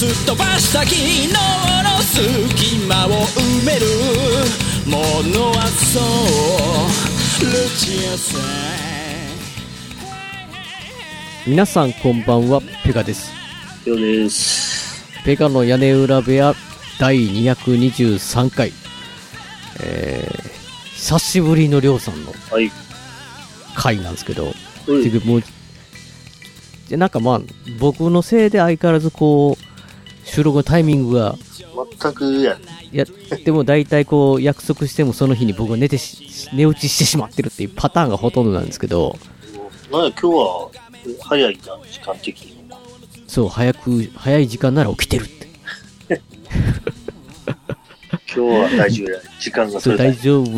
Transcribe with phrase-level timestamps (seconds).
[0.00, 1.34] すっ飛ばした昨日の
[2.00, 3.84] 隙間を埋める
[4.86, 4.96] も
[5.28, 8.40] のはそうルチアさん
[11.46, 13.30] 皆さんこんばんは、ペガです。
[13.84, 15.04] ようです。
[15.22, 16.54] ペガの屋根裏部屋
[16.98, 18.72] 第223回。
[19.82, 20.42] えー、
[20.94, 22.70] 久しぶりのりょうさんのはい。
[23.76, 24.54] 回なんですけど、
[24.86, 25.42] うんてかもう、
[26.88, 27.40] でなんかまあ、
[27.78, 29.69] 僕のせいで相変わらずこう、
[30.24, 31.36] 収録のタイミングが、
[32.00, 32.58] 全くや
[32.92, 33.04] や、
[33.44, 39.16] でも大体こう、約束してもその日に僕が寝てし、寝落ちしてしまってるっていうパターンがほとんどなんですけど、
[39.90, 40.70] なんや、今日は
[41.20, 42.78] 早いな、時間的にも。
[43.26, 45.50] そう、早く、早い時間なら起きてるって。
[48.32, 49.18] 今日は大丈夫や。
[49.40, 50.48] 時間がそれ大丈夫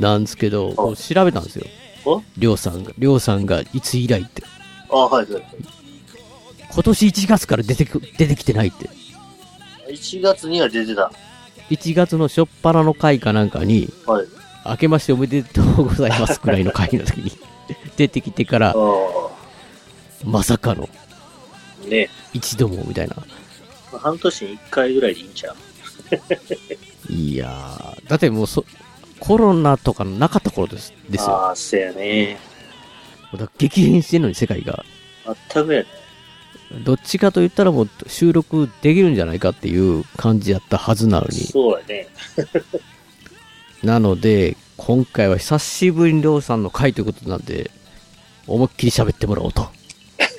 [0.00, 1.66] なんですけど、調べたんですよ。
[2.04, 4.42] おりょうさんが、りょうさんがいつ以来って。
[4.90, 5.44] あ、はいはいはい。
[6.72, 8.88] 今年1月から出てく、出てきてないって。
[9.88, 11.10] 1月には出てた。
[11.70, 14.26] 1月の初っ端の回かなんかに、はい。
[14.66, 17.32] 明けましておめでとうございますくらいの回の時に
[17.96, 18.74] 出てきてからあ、あ。
[20.22, 20.86] まさかの
[21.88, 23.16] ね一度もみたいな。
[23.16, 23.24] ま
[23.94, 25.56] あ半年に1回ぐらいでいいんちゃう？
[27.12, 28.64] いやー、だってもうそ、
[29.18, 31.36] コロナとかなかった頃ですですよ。
[31.36, 32.38] ああ、せやね。
[33.32, 34.84] だから激変してんのに世界が。
[35.52, 35.86] 全くやね。
[36.84, 41.34] どっちかと言ったらもう収録できるんじゃないかっていう感じやったはずなのに。
[41.34, 42.08] そうやね。
[43.82, 47.70] なので、今回は久しぶりにりょうさんの回ということなんで、
[48.46, 49.68] 思いっきり喋ってもらおうと。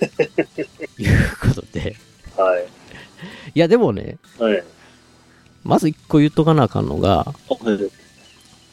[0.97, 1.95] いうことで。
[2.37, 2.65] はい。
[3.55, 4.63] いや、でもね、はい。
[5.63, 7.77] まず一個言っとかなあかんのが、あはい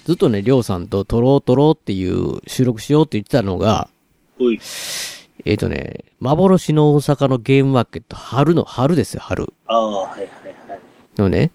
[0.05, 3.91] ずっとね、りょうさんと撮ろう撮ろうっていう収録しようって言ってたのが、
[4.41, 4.59] おい。
[5.45, 9.53] えっ、とね、幻の大阪のゲームマーケット、春の、春ですよ、春。
[9.67, 10.29] ああ、はいはい
[10.69, 10.81] はい。
[11.17, 11.53] のね、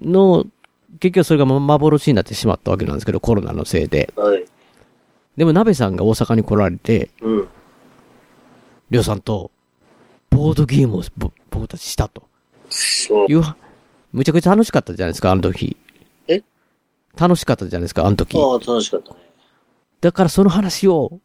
[0.00, 0.46] の、
[0.98, 4.12] 結局それがま幻になってしまったわけなんですけど、コロナのせいで。
[4.16, 4.44] はい。
[5.36, 7.48] でも、鍋さんが大阪に来られて、うん。
[8.88, 9.50] りょうさんと、
[10.30, 12.22] ボードゲームをぼ僕たちしたと
[12.68, 13.34] そうい。
[13.34, 13.42] う、
[14.12, 15.76] むちゃくちゃ楽しかったじゃないですか、あの時。
[16.28, 16.42] え？
[17.18, 18.38] 楽しかったじゃないですか、あの時。
[18.38, 19.20] ああ、楽しかったね。
[20.00, 21.20] だからその話を、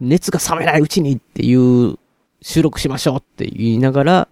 [0.00, 1.98] 熱が冷めないうちにっていう、
[2.42, 4.28] 収録しましょうって言いながら、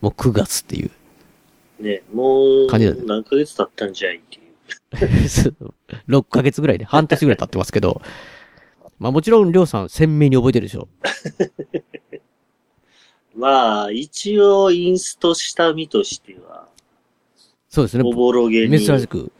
[0.00, 0.90] もう9月っていう。
[1.80, 4.44] ね、もう、何ヶ月経ったんじゃいっていう。
[6.08, 8.00] 6ヶ月ぐらいで、半年ぐらい経ってますけど、
[8.98, 10.88] まあもちろん、りょうさん鮮明に覚えてるでしょ。
[13.34, 16.68] まあ、一応インストした身としては、
[17.68, 18.04] そうですね。
[18.06, 18.78] おぼろげに。
[18.78, 19.32] 珍しく、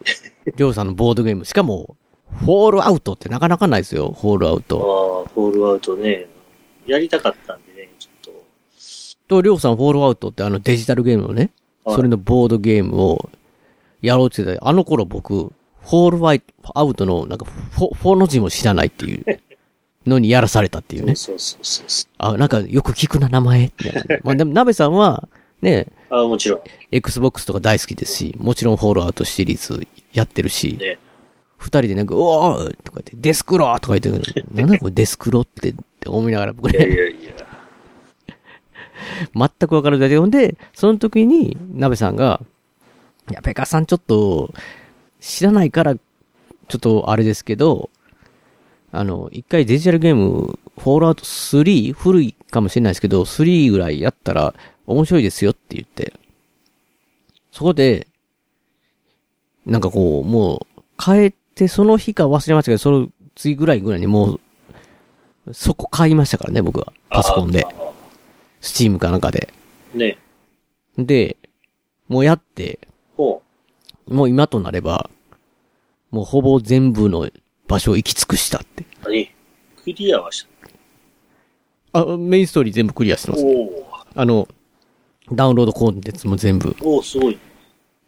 [0.56, 1.44] りょうさんのボードゲーム。
[1.44, 1.96] しかも、
[2.40, 5.24] フォールアウトってなかなかないですよ、フォールアウあト。
[5.26, 6.26] あ、フォールアウトね。
[6.86, 8.34] やりたかったんでね、ちょっ
[9.28, 11.50] と、りょうさんフォールアウトってあのデジタルゲームのね、
[11.84, 13.28] はいそれのボードゲームを
[14.00, 16.42] やろうって言ってたあの頃僕、フォールワイ
[16.74, 19.24] アウトのなんかフォ、フォの字も知らないっていう
[20.08, 21.08] のにやらされたっていうと。
[21.08, 21.14] ね。
[21.14, 22.10] そうそうそうそう。
[22.16, 23.72] あ、なんかよく聞くな、名前。
[24.24, 25.28] まあでも、鍋さんは、
[25.60, 26.60] ね、ああ、もちろん。
[26.90, 30.98] Xbox とか大好きですし、もちろんフォールアウトシリーズやってるし、ね。
[31.64, 37.32] 二人でなんか、うおーとか言って、デスクローとか言って、 なんだこれデスクロってって思いながら僕いやいね、やいや。
[39.34, 40.08] 全くわからない。
[40.10, 42.42] で、ほんで、その時に、鍋さんが、
[43.30, 44.52] いや、ペカさんちょっと、
[45.20, 47.88] 知らないから、ちょっとあれですけど、
[48.92, 54.54] あの、一回デジタルゲーム、フォールアウト3、古いかもしれないですけど、3ぐらいやったら
[54.86, 56.12] 面白いですよって言って、
[57.50, 58.06] そこで、
[59.64, 64.38] なんかこう、もう、帰ってその日か忘れましたけど、その次ぐらいぐらいにも
[65.46, 66.92] う、そこ買いましたからね、僕は。
[67.10, 67.66] パソコンで。
[68.60, 69.52] スチームかなんかで。
[69.94, 70.18] ね。
[70.96, 71.36] で、
[72.08, 72.78] もうやって、
[73.16, 73.42] ほ
[74.08, 75.10] もう今となれば、
[76.10, 77.28] もうほぼ全部の
[77.66, 78.84] 場所を行き尽くしたって。
[78.84, 78.86] う。
[79.04, 79.30] 何？
[79.82, 80.46] クリアはし
[81.92, 82.00] た。
[82.00, 83.44] あ、メインストーリー全部クリアしてます。
[84.14, 84.48] あの、
[85.30, 86.74] ダウンロードコンテンツも全部。
[86.82, 87.38] おお、すごい。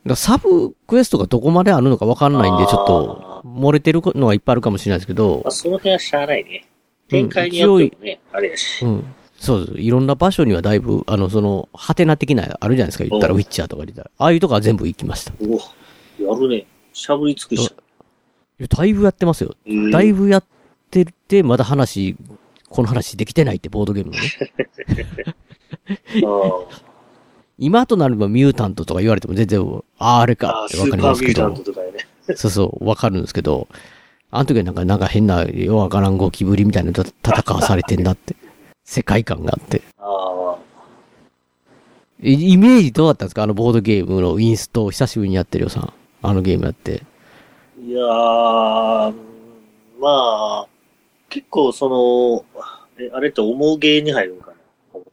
[0.04, 6.66] らサブクエストがどこまであるのかわかんないんで、ちょっと、漏れてるのはいっぱいあるかもしれないですけどまあ、、その辺はしゃあないね。
[7.08, 8.84] 展開によってもね、あれやし。
[8.84, 9.14] うん。
[9.38, 9.78] そうです。
[9.80, 13.04] いろんな場所にはだいぶ、あの、その、ハテナ的な、あるじゃないですか。
[13.04, 14.10] 言ったら、おウィッチャーとか言ったら。
[14.18, 15.32] ああいうとこは全部行きました。
[15.32, 16.66] いおやるね。
[16.92, 17.74] しゃぶり尽くした。
[18.58, 19.54] やだいぶやってますよ。
[19.66, 20.44] えーだいぶやっ
[20.90, 22.16] てて、まだ話、
[22.70, 25.34] この話できてないって、ボードゲームのね。
[26.24, 26.86] あ
[27.58, 29.60] 今となればミュータントとか言われても全然、
[29.98, 31.72] ああ、あれかってスわかりますけーパーミュータンど。
[31.72, 31.95] トとかね。
[32.34, 33.68] そうそう、わかるんですけど、
[34.30, 38.34] あの時はなんか、なんか変な、ようわからんゴキブリみたいなのと戦わされてんなって。
[38.84, 39.82] 世界観があって。
[39.98, 40.56] あ
[42.22, 43.42] イイメージどうだったんですか？
[43.42, 45.92] あのボードゲームのインスト、久しぶりにやってるよさん。
[46.22, 47.02] あのゲームやって。
[47.78, 49.12] あ、いやー、ま
[50.02, 50.66] あ、
[51.28, 52.44] 結構その、
[52.98, 54.56] え、あれって重ゲーに入るのかな？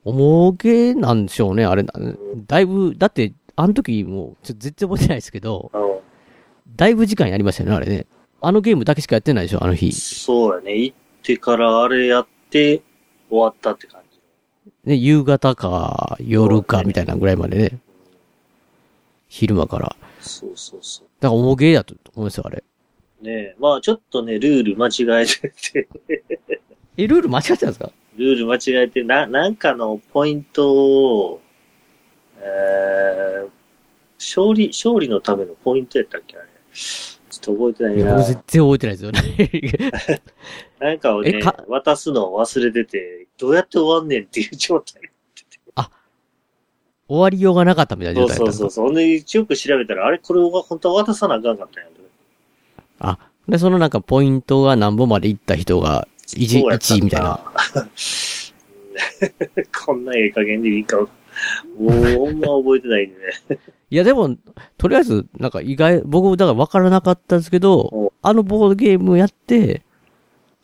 [0.05, 1.83] 重げなんでしょうね、あれ。
[2.47, 5.71] だいぶ、だって、あの時もう、ちょっと絶対覚えてないですけど、
[6.67, 8.05] だいぶ時間やりましたよね、あれね。
[8.41, 9.91] あのゲームだけしかやってないでしょ、あの日。
[9.93, 10.75] そうやね。
[10.75, 12.81] 行ってからあれやって
[13.29, 14.19] 終わったって感じ。
[14.85, 17.79] ね、夕方か、夜か、みたいなぐらいまでね。
[19.29, 19.95] 昼間から。
[20.19, 21.07] そうそうそう。
[21.19, 22.63] だから重げだと思いますよ、あれ。
[23.21, 25.87] ねえ、まあちょっとね、ルール間違えてて、
[26.97, 27.91] え、ルール間違ってたんですか？
[28.17, 31.41] ルール間違えて、な、なんかのポイントを、
[32.37, 33.49] えー、
[34.19, 36.47] 勝利、勝利のためのポイントやったっけあれ。
[36.73, 38.25] ちょっと覚えてないな僕。
[38.25, 39.11] 全然覚えてないですよ
[40.11, 40.21] ね。
[40.79, 45.01] なんかをねえか、渡すのを忘れてて、どうやって終わんねんっていう状態。
[47.07, 48.85] 終わりようがなかったみたいな状態そうそうそう。
[48.85, 51.89] ほんで、よく調べたら、あれこれは本当は渡さなあかんかったんや。
[52.99, 57.39] あ、で、そのなんかポイントが何本まで行った人が、1、そうやった1位みたいな。
[59.85, 60.97] こんなええ加減でいいか。
[60.97, 61.07] も
[61.79, 63.19] う、ほんま覚えてないんで
[63.49, 63.59] ね。
[63.93, 64.35] いや、でも、
[64.79, 69.83] とりあえず、なんか意外、僕、だから分からなかったんですけどお、あのボードゲームやって、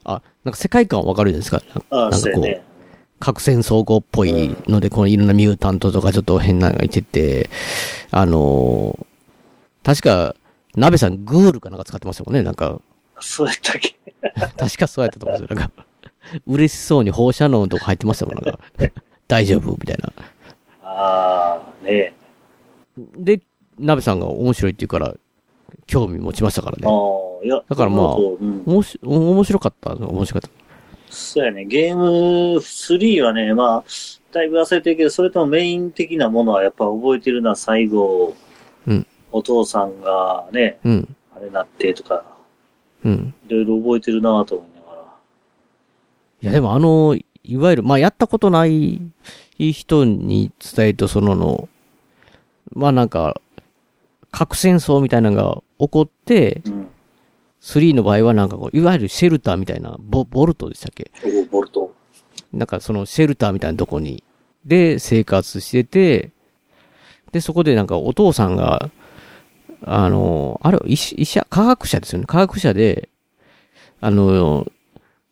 [0.04, 1.62] あ、なんか世界観わかるじゃないですか。
[1.92, 2.62] なああ、なんかこう。
[3.20, 7.50] 核戦争後っぽいので、このいろんなミュータントとかちょっと変なのがいてて、
[8.10, 9.06] あのー
[9.84, 10.36] 確か、
[10.76, 12.42] 鍋さんグールかなんか使ってましたもんね。
[12.42, 12.82] なんか、
[13.20, 13.96] そうやったっけ？
[14.58, 15.56] 確かそうやったと思うんですよ。
[15.60, 15.86] なんか、
[16.48, 18.36] 嬉しそうに放射能とか入ってましたもん。
[18.36, 18.60] なんか、
[19.28, 19.72] 大丈夫？
[19.74, 20.12] みたいな。
[20.84, 22.14] ああ、ねえ。
[23.18, 23.42] で、
[23.78, 25.16] 鍋さんが面白いって言うから、
[25.86, 26.88] 興味持ちましたからあね。
[26.88, 27.64] あ、いや。
[27.68, 28.64] だからまあそううん。
[28.66, 29.94] 面白面白かった。
[29.96, 31.14] 面白かった。
[31.14, 31.66] そうやね。
[31.66, 33.84] ゲーム3はね、まあ、
[34.32, 38.36] だいぶ忘れてるけど、それともメイン的なものはやっぱ覚えてるな、最後。
[38.88, 41.16] うんお父さんがね、うん。
[41.36, 42.24] あれなってとか、
[43.04, 43.34] うん。
[43.48, 45.04] いろいろ覚えてるなと思いながら。
[46.42, 49.02] いや、でもあの、いわゆる、まあ、やったことない
[49.58, 51.70] 人に伝えると、そのの、
[52.74, 53.42] まあなんか、
[54.32, 56.88] 核戦争みたいなのが起こって、うん。
[57.62, 61.12] 3の場合はなんかこう、いわゆるシェルターみたいな、ボボルトでしたっけ？
[61.26, 61.94] おボルト。
[62.54, 64.24] なんかそのシェルターみたいなとこに、
[64.64, 66.32] で生活してて、
[67.32, 68.90] で、そこでなんかお父さんが、
[69.84, 72.26] あの、あれ、医者、科学者ですよね。
[72.26, 73.10] 科学者で、
[74.00, 74.66] あの、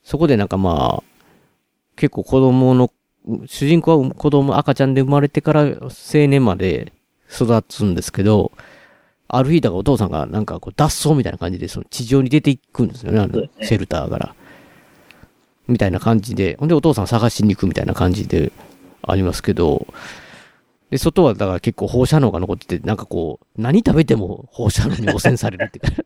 [0.04, 1.04] そこでなんかまあ、
[1.96, 2.92] 結構子供の、
[3.46, 5.88] 主人公は子供、赤ちゃんで生まれてから青
[6.28, 6.94] 年まで
[7.32, 8.52] 育つんですけど、
[9.28, 14.36] ある日だからお父さんがなんかこう脱走みたいな感じでその地上に出ていくんですよね、あのシェルターから。
[15.68, 18.52] みたいな感じで、ほんでお父さん探しに行くみたいな感じで
[19.02, 19.86] ありますけど、
[20.90, 26.04] で、外はだから結構放射能が残ってて、なんかこう、何食べても放射能に汚染されるっていうか。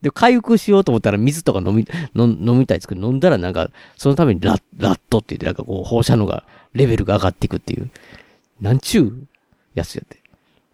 [0.00, 7.90] で、回復しようと思ったら水とか飲み、飲飲みたいですけど、飲んだらなんか、そのためにラッ、ラットって言って、なんかこう、放射能が、レベルが上がっていくっていう、
[8.62, 9.26] なんちゅう
[9.74, 10.21] やつやって。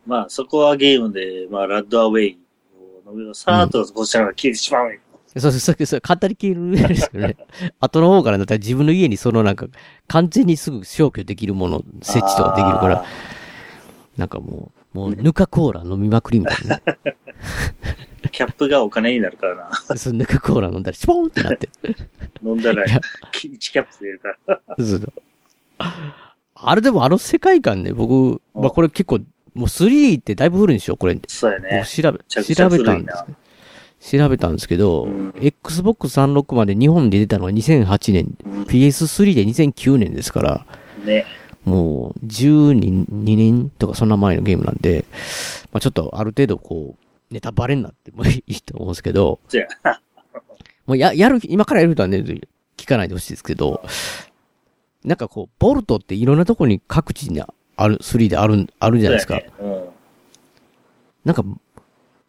[0.09, 2.39] まあ、そこはゲームで、まあ、ラッドアウェイ
[3.07, 5.01] を飲みのさーっとこちらが消えてしまうよ。
[5.37, 7.37] そうそうそう、そう、簡単に消えるんですよね。
[7.79, 9.67] 後の方からだったら自分の家にそのなんか、
[10.07, 13.05] 完全にすぐ消去できるもの、設置とかできるから、
[14.17, 16.81] なんかもう、もう、ヌカコーラ飲みまくりみたいな。
[18.33, 19.97] キャップがお金になるからな。
[19.99, 21.69] そう、ヌカコーラ飲んだら、シュポーンってなって。
[22.43, 22.99] 飲んだらいや
[23.33, 24.61] 1キャップ出るから。
[24.79, 25.13] そう
[26.61, 29.21] あれでもあの世界観ね、僕、まあこれ結構、
[29.55, 31.19] もう3ってだいぶ古いんでしょこれ。
[31.27, 32.03] そうやね僕。
[32.03, 33.13] 調べ、調べたんで
[34.01, 34.17] す。
[34.17, 40.67] 調べたんですけど、うん Xbox 360まで日本で出たのは2008年、うん PS3 で2009年ですから、
[41.05, 41.25] ね。
[41.65, 45.05] もう12 2年とかそんな前のゲームなんで、
[45.73, 49.41] まあちょっとある程度こう、ネタバレになっても いいと思うんですけど。
[50.87, 52.25] もうや、やる、今からやる人はね、
[52.79, 53.83] 聞かないでほしいですけど、
[55.05, 57.43] なんかこう、ボルトっていろんなとこに各地に
[57.79, 59.41] ある、3である、あるじゃないですか。
[59.59, 59.89] そうやね
[61.25, 61.45] なんか、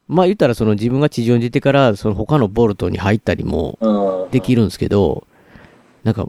[0.08, 3.77] まあ言ったらその自分が地上に出てから、その他のボルトに入ったりも。
[4.32, 5.25] できるんですけど、
[6.03, 6.27] なんか、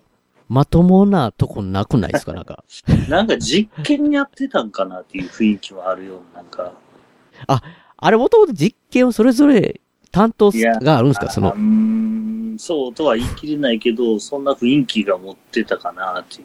[0.48, 2.32] まともなとこなくないですか？
[2.32, 2.64] なんか。
[3.08, 6.72] なんか実験やってたんかなっていう雰囲気はあるような、なんか。
[7.46, 11.28] あれもともと実験をそれぞれ担当があるんですか？
[11.28, 16.44] そのうー、ん、そうとは言い切れないけど、そんな雰囲気が持ってたかなってい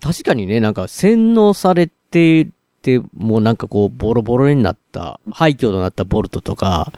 [0.00, 2.48] 確かにね、なんか洗脳されて
[2.82, 6.92] て、もうなんかこう、ボロボロになった、廃墟となったボルトとか、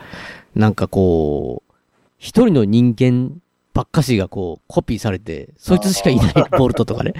[0.54, 1.74] なんかこう、
[2.18, 3.40] 一人の人間
[3.72, 7.12] ばっかしがこう、コピーされて、そいつしかいないボルトとかね。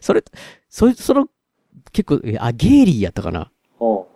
[0.00, 0.24] それ、
[0.68, 1.28] そいつ、その、
[1.92, 4.08] 結構、えあ、ゲイリーやったかなほ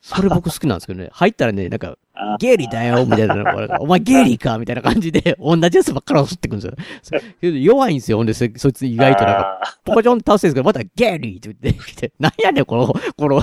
[0.00, 1.08] それ僕好きなんですけどね。
[1.12, 1.96] 入ったらね、なんか、
[2.38, 6.68] ゲイリーだよみたいな お前ゲイリーかみたいな感じで、同じやつばっかり襲ってくるんで
[7.02, 7.20] すよ。
[7.40, 8.18] そ弱いんですよ。
[8.18, 13.40] ほんで、そそいつ意外となんか、あポコチョン倒してるんですけど、またゲイリーって言ってきて、なんやねん、この、 この、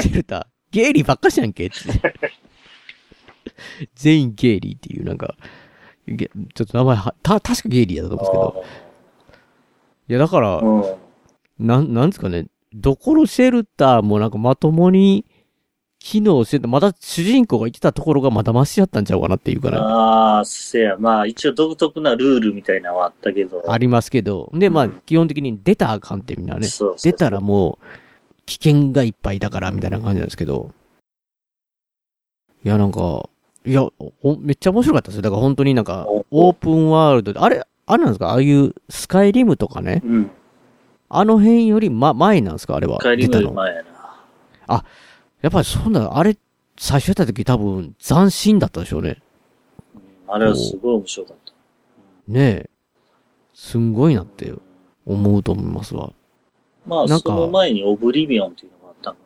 [0.00, 0.46] シェルター。
[0.70, 1.76] ゲイリーばっかしやんけって。
[3.94, 5.36] 全員ゲイリーっていう、なんか、
[6.06, 8.64] げちょっと名前は、た、確かゲイリーだと思うんですけど。
[10.08, 10.84] いや、だからうん。
[11.58, 15.24] なん、なんですかね、どこのシェルターもなんかまともに
[16.04, 19.78] 機能してた、まだ主人公が言ってたところがまだマシやったんちゃうかなっていうかな。
[19.78, 20.98] ああ、せや。
[20.98, 23.64] まあ、一応独特なルールみたいなのはあったけど。
[23.66, 24.50] ありますけど。
[24.52, 26.66] で、まあ、基本的に出たらあかんってみんなね。
[26.66, 27.84] そうそうそう出たらもう、
[28.44, 30.72] 危険がいっぱいだから、みたいな感じなんですけど。
[32.62, 33.30] いや、なんか、
[33.64, 35.22] いや、ほめっちゃ面白かったですよ。
[35.22, 38.28] だから本当になんか、オープンワールドで、あれ、あれなんですか？
[38.28, 40.02] ああいうスカイリムとかね。
[40.04, 40.30] うん。
[41.08, 42.76] あの辺より、ま、前なんですか？
[42.76, 42.98] あれは。
[43.00, 43.52] 帰りのより出たの。
[43.52, 43.82] 前や
[44.66, 44.84] な。
[45.44, 46.38] やっぱりそんな、あれ、
[46.78, 49.20] 最初やった時多分斬新だったでしょうね。
[49.94, 51.52] うんあれはすごい面白かった。
[52.32, 52.70] ねえ。
[53.52, 54.54] すんごいなって
[55.04, 56.14] 思うと思いますわ。
[56.86, 59.20] まあ、なんかその前にオブリビオンっていうのがあったのか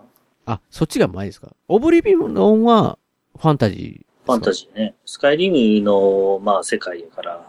[0.44, 0.52] な。
[0.54, 1.54] あ、そっちが前ですか？
[1.68, 2.98] オブリビオンは
[3.38, 4.26] ファンタジー。
[4.26, 4.96] ファンタジーね。
[5.06, 7.40] スカイリムの、まあ、世界やから。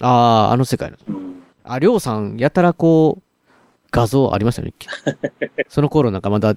[0.00, 0.96] ああ、あの世界の。
[1.08, 1.42] うん。
[1.64, 3.22] あ、りょうさん、やたらこう、
[3.90, 4.74] 画像ありましたよね。
[5.68, 6.54] その頃なんかまだ、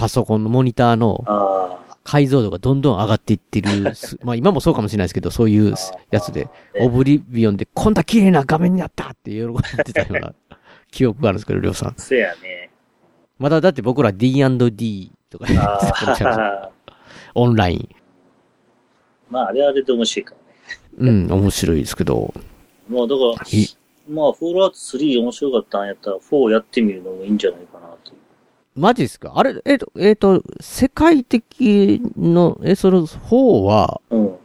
[0.00, 3.68] パソコンのモニターのあ解像度がどんどん上がっていってる。
[3.94, 5.76] すまあ今もそうかもしれないですけど、そういうあ。
[6.10, 9.54] やつで、ねオブリビオンでこんな綺麗な画面になったって喜ん
[9.84, 10.34] でたような
[10.90, 11.94] 記憶があるんですけど、りょうさん。
[11.98, 12.70] せやね。
[13.38, 16.70] まだだって僕ら D&D とかやってたかもしれないああ。
[17.34, 17.88] オンライン。
[19.30, 20.34] まあ、あれはあれで面白いか
[20.98, 21.10] らね。
[21.10, 22.32] うん、面白いですけど。
[22.88, 23.66] まあ、だから、い
[24.08, 27.79] まあ、フォールアウト3面白かったんやったら、4やってみるのもいいんじゃないか。
[28.76, 29.32] マジですか？
[29.34, 34.36] あれ、えっ、と、えっ、と、世界的の、え、その方は、うん。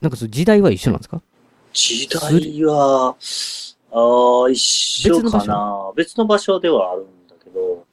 [0.00, 1.22] なんかその時代は一緒なんですか？
[1.72, 3.14] 時代は、
[3.92, 4.56] ああ、一
[5.08, 5.92] 緒か別のな。
[5.96, 7.84] 別の場所ではあるんだけど、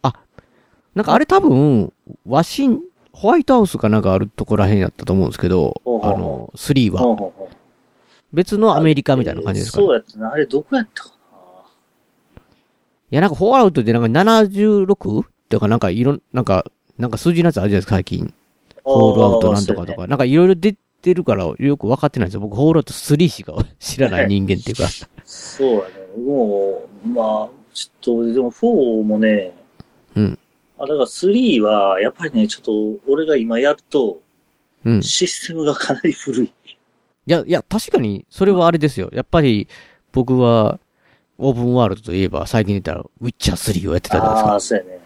[0.96, 1.93] なんかあれ多分、
[2.25, 2.81] ワシン、
[3.13, 7.01] ホワイトハウスかなんかあるところらへんやったと思うんですけど、ほうほうほうあの、3は。
[7.01, 7.55] ほうほうほう
[8.34, 10.31] 別のアメリカみたいな感じですか、ね、そうやったな。
[10.34, 11.12] あれ、どこやったか
[13.12, 15.24] いや、なんかフォーアウトでなんか 76?
[15.49, 16.65] とかなんかいろん、なんか、
[16.97, 18.25] なんか数字のやつあるじゃないですか、最近。
[18.25, 18.31] な。
[18.83, 20.07] フォールアウトなんとかとか。
[20.07, 22.41] なんかいろいろ出てるからよく分かってないんですよ。
[22.41, 24.87] 僕、フォールアウト3しか 知らない人間っていうか。
[25.23, 26.23] そうやね。
[26.25, 29.53] もう、まあ、ちょっと、でも4もね、
[30.15, 30.39] うん。
[30.77, 34.21] あ、だから3は、やっぱりね、ちょっと、俺が今やると、
[34.85, 34.99] うん。
[34.99, 36.51] いシステムがかなり古い。
[37.27, 39.09] や、いや、確かに、それはあれですよ。
[39.13, 39.67] やっぱり、
[40.13, 40.79] 僕は、
[41.37, 44.59] オープンワールドといえば、最近言ったら、ウィッチャー3をやってたじゃないですかああ、。
[44.59, 44.96] そうやね。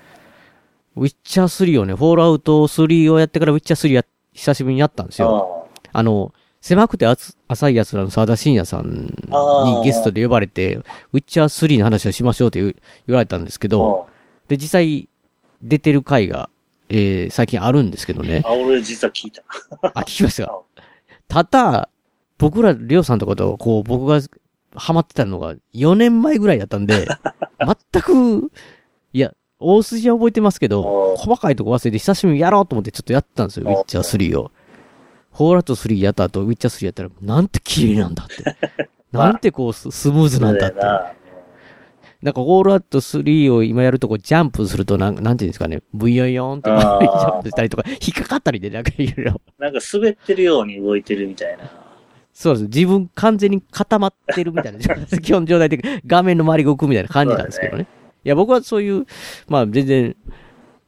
[0.96, 5.68] ウィッチャー3をね、フォールアウト3をやってからウィッチャー3や、久しぶりにやったんですよ。
[5.94, 12.76] ああの、狭くて厚浅い奴らの沢田信也さんにゲストで呼ばれて、ウィッチャー3の話をしましょうって言
[13.08, 13.70] われたんですけあ。
[13.70, 14.12] ど、あ
[14.48, 15.10] で、実際、
[15.62, 16.50] 出てる回が、
[16.90, 18.44] えー、最近あるんですけどね。
[18.46, 19.44] あ、俺実は聞いた。
[19.94, 20.52] あ、聞きました。
[21.28, 21.90] ただ、
[22.38, 24.20] 僕ら、りょうさんとかと、こう、僕が
[24.76, 27.08] ハマってたのが4年前ぐらいだったんで、
[27.92, 28.52] 全く、
[29.14, 34.52] いや、大筋は覚えてますけど、あ細かいとこ忘れて久しぶりにやろうと思ってちょっとやったんですよ、ウあィッチャー3を。
[35.34, 38.44] フォーラット3やった後、ウィッチャー3やったら、なんて綺麗なんだって。
[39.12, 40.80] なんてこうス、スムーズなんだって。
[42.22, 49.42] なんか、フォールアウト3を今やるとこジャンプするとなん、なんていうんですかね、ブヨヨンってジャンプしたりとか、引っかかったりで、なんかいろいろ。
[49.58, 49.68] な。
[49.68, 51.64] なんか滑ってるように動いてるみたいな。
[52.34, 52.64] そうです。
[52.66, 54.80] 自分完全に固まってるみたいな、
[55.20, 57.88] 基本状態的に画面の周りが動くみたいな感じなんですけどね。
[58.24, 59.06] いや、僕はそういう、
[59.48, 60.16] まあ全然、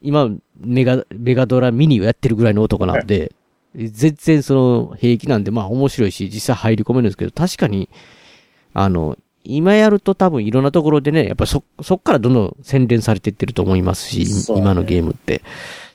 [0.01, 3.33] 今、メガ、メガドラミニをやってるぐらいの男なんで、
[3.75, 7.89] 全然その平気なんで、まあ面白いし、実際入り込めるんですけど、確かに、
[8.73, 15.41] あの、今やると多分いろんなところでね、やっぱそ、そっからどんどん洗練されていってると思いますし、ね今のゲームって。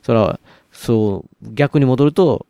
[0.03, 0.41] それは、
[0.73, 2.47] そう、逆に戻ると、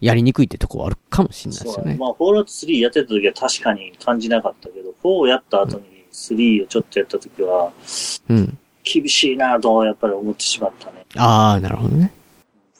[0.00, 1.96] やりにくいってとこはあるかもしれないですよね。
[1.98, 7.72] まあ、フォールアウト3やってた時は確かに感じなかったけど、4やった後に3をちょっとやった時は、
[8.28, 8.58] うん。
[8.84, 11.04] 厳しいなとやっぱり思ってしまったね。
[11.16, 12.12] ああ、なるほどね。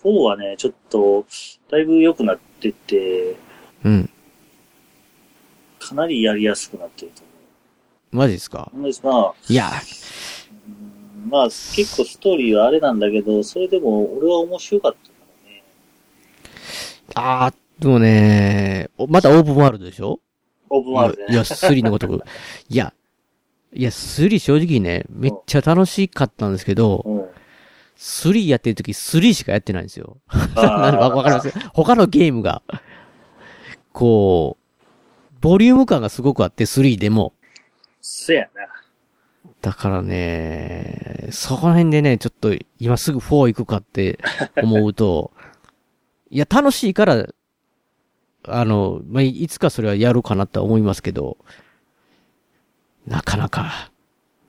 [0.03, 1.27] 4はね、ちょっと、
[1.71, 3.37] だいぶ良くなってて、
[3.85, 4.11] うん。
[5.79, 7.23] かなりやりやすくなってると
[8.11, 8.71] マジですか？
[8.73, 8.93] 思う。
[9.03, 9.71] まあ、いや、
[10.69, 15.15] うんまあ、結構ストーリーはあれなんだけど、それでも俺は面白かったか
[15.47, 15.63] らね。
[17.15, 20.21] ああ、でもね、おまたオープンワールドでしょ？
[20.71, 21.35] オープンワールドでね。
[21.35, 22.23] いや、3のごとく。
[22.69, 22.95] いや、
[23.75, 27.25] いや、3正直ね、めっちゃ楽しかったんですけど、うん。
[27.97, 30.19] 3やってる時3しかやってないんですよ。
[30.57, 31.53] わ わかります？
[31.73, 32.63] 他のゲームが、
[33.93, 37.33] こう、ボリューム感がすごくあって、3でも。
[38.01, 38.67] せやな。
[39.61, 44.19] だからね、そこら辺でね、ちょっと今すぐ4行くかって
[44.63, 45.33] 思うと、
[46.31, 47.27] いや、楽しいから、
[48.47, 51.39] あの、まあ、いいつかそれはやるかなって思いますけど、
[53.07, 53.91] なかなか、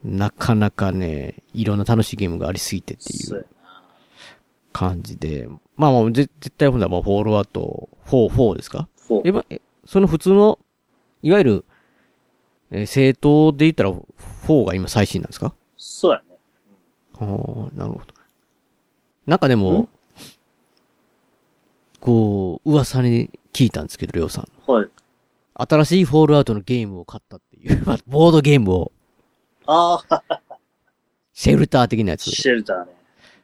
[0.04, 3.46] なかなかね、いろんな楽しいゲームがありすぎてっていう
[4.72, 8.88] 感じで、まあまあ、ぜ絶対ほんならもうフォールアウト4、4ですか？
[9.24, 10.60] え、ま、えその普通の、
[11.22, 11.66] いわゆる、
[12.72, 15.54] えー正当で言ったら4が今最新なんですか？
[15.78, 16.24] そうやね。
[17.20, 17.28] ああ、
[17.78, 18.06] なるほど。
[19.26, 19.90] なんかでも、
[22.00, 24.72] こう、噂に聞いたんですけど、りょうさん。
[24.72, 24.90] はい。
[25.56, 27.40] 新しいフォールアウトのゲームを買った
[28.08, 28.92] ボードゲームを、
[29.66, 30.22] ああ、
[31.34, 32.32] シェルター的なやつ。
[32.32, 32.92] シェルターね。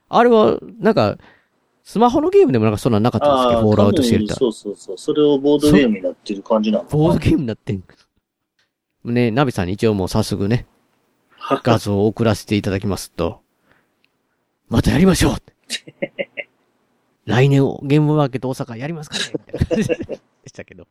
[0.10, 1.18] あれは、なんか、
[1.84, 4.38] スマホのゲームでもなんかそんなんなかったんですけど、フォールアウトシェルター。
[4.38, 4.98] そうそうそう。
[4.98, 7.84] それをボードゲームになってる感じなのかなボードゲームになってん。
[9.04, 10.68] ね、ナビさんに一応もう早速ね、
[11.64, 13.42] 画像を送らせていただきますと、
[14.70, 15.36] またやりましょう
[17.26, 19.96] 来年をゲームマーケット大阪やりますかねみたいな感じで
[20.48, 20.88] したけど。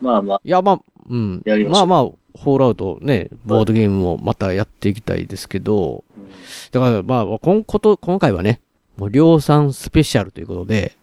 [0.00, 1.42] ねまあまあ、いや、まあ、うん。
[1.44, 6.26] やりましまあまあ、フォールアウトね、ボードゲームもまたやっていきたいですけど、うん
[6.70, 8.60] だからまあ、こんこと、今回はね、
[8.96, 10.96] もう量産スペシャルということで、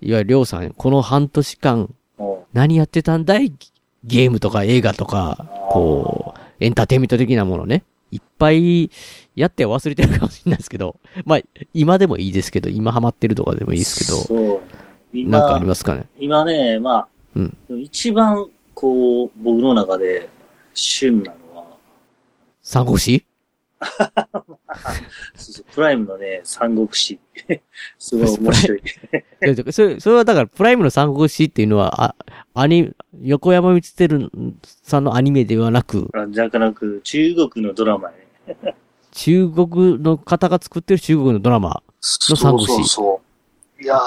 [0.00, 3.52] いわゆる量産、この半年間、も何やってたんだい？
[4.04, 7.84] ゲームとか映画とか、こう、エンターテインメント的なものね。
[8.10, 8.90] いっぱい
[9.36, 11.40] やって忘れてるかもしれないですけど、まあ、
[11.74, 14.60] 今でもいいですけど、今ハマってるとかでもいいですけど、そう。
[15.14, 16.06] なんかあり今、ますかね？
[16.18, 17.08] 今ね、まあ、
[17.68, 20.28] うん一番、こう、僕の中で、
[20.74, 21.66] 旬なのは、
[22.62, 23.24] 三国志
[23.80, 27.18] そうそうプライムのね、三国志。
[27.98, 28.78] すごい面白い。
[28.78, 28.82] い
[29.40, 32.14] やそれ、それはだから、プライムの三国志っていうのは、あ、
[32.54, 34.30] アニ、横山光輝
[34.82, 38.26] さんのアニメではなく、あじゃなく、中国のドラマね。
[39.12, 41.82] 中国の方が作ってる中国のドラマ。
[42.00, 43.20] そう三国志そうそ
[43.80, 43.82] う。
[43.82, 43.98] いやー、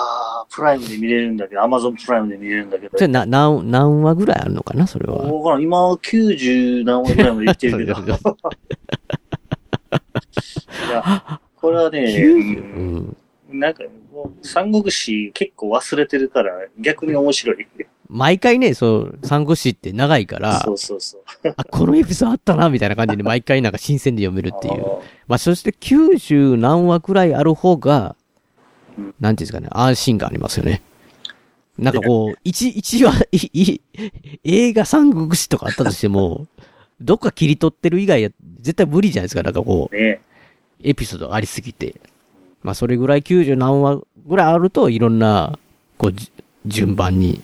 [0.50, 2.98] プライムで見れるんだけど、アマゾンプライムで見れるんだけど。
[2.98, 5.18] それな、何、何話ぐらいあるのかなそれは。
[5.18, 5.62] わからん。
[5.62, 8.02] 今、90何話ぐらいまで行ってるけど。
[10.88, 13.16] いや、これはね、90うん
[13.52, 13.60] うん。
[13.60, 17.68] なんか、もう、三国志結構忘れてるから、逆に面白い。
[18.10, 21.22] 毎回ね、そう、三国志って長いからそ、うそうそう。
[21.56, 24.74] あ、このエピソードあったな、みたいな感じで毎回なんか新鮮で読めるっていう。
[24.74, 28.21] あーまあ、そして90何話くらいある方がうん、
[29.20, 30.82] なんていうんですかね、安心感ありますよね。
[31.78, 33.82] なんかこう、一、一話、い、い、
[34.44, 36.48] 映画三国志とかあったとしても、
[37.02, 39.42] どっか切り取ってる以外は絶対無理じゃないですか。
[39.42, 40.22] なんかこう、ね
[40.84, 41.96] エピソードありすぎて。
[42.64, 45.58] まあ、それぐらい90何話ぐらいあると、いろんな、
[45.98, 46.32] こう、じ
[46.66, 47.42] 順番に。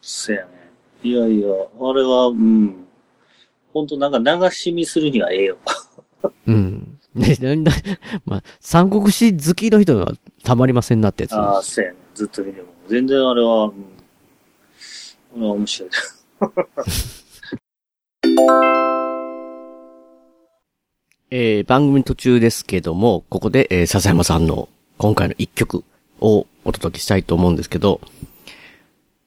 [0.00, 0.48] そやね。
[1.02, 2.86] いやいや、あれは、うん。
[3.72, 5.58] ほんとなんか流し見するにはええよ。
[6.46, 6.95] うん。
[7.16, 7.36] ね、
[8.26, 11.34] まあ、三国志好きの人はたまりませんなってやつ。
[11.34, 11.96] ああ、そうやね。
[12.14, 12.68] ずっと見ても。
[12.88, 13.70] 全然あれは、うん。
[15.36, 15.90] あれは面白い。
[21.30, 25.84] えー番組途中ですけども、ここで、えー笹山さんの今回の一曲
[26.20, 28.00] をお届けしたいと思うんですけど、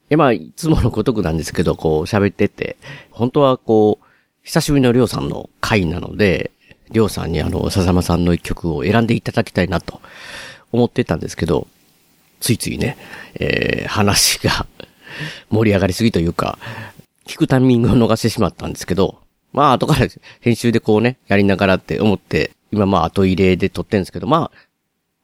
[0.09, 2.77] え、まあ、いつものごとくなんですけど、こう喋ってて、
[3.11, 4.05] 本当はこう、
[4.43, 6.51] 久しぶりのりょうさんの回なので、
[6.91, 10.01] りょうさんにあの、笹山さんの一曲を選んでいただきたいなと
[10.71, 11.67] 思ってたんですけど、
[12.39, 12.97] ついついね、
[13.35, 14.65] えー話が
[15.49, 16.57] 盛り上がりすぎというか、
[17.25, 19.19] 聞くタイミングを逃してしまったんですけど、
[19.51, 20.07] まあ後から
[20.41, 24.51] 編集でこうね、やりながらって思って、今まあ後入れで撮ってるんですけど、まあ、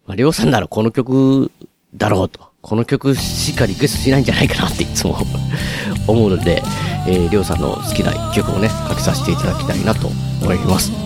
[0.07, 1.51] まあ、りょうさんならこの曲
[1.95, 2.55] だろうと。
[2.61, 5.15] この曲しっかリクエストしないんじゃないかなっていつも
[6.07, 6.63] 思うので、
[7.07, 10.07] えー、りょうさんの好きな曲をね、かけさせていただきたいなと
[10.41, 11.04] 思います。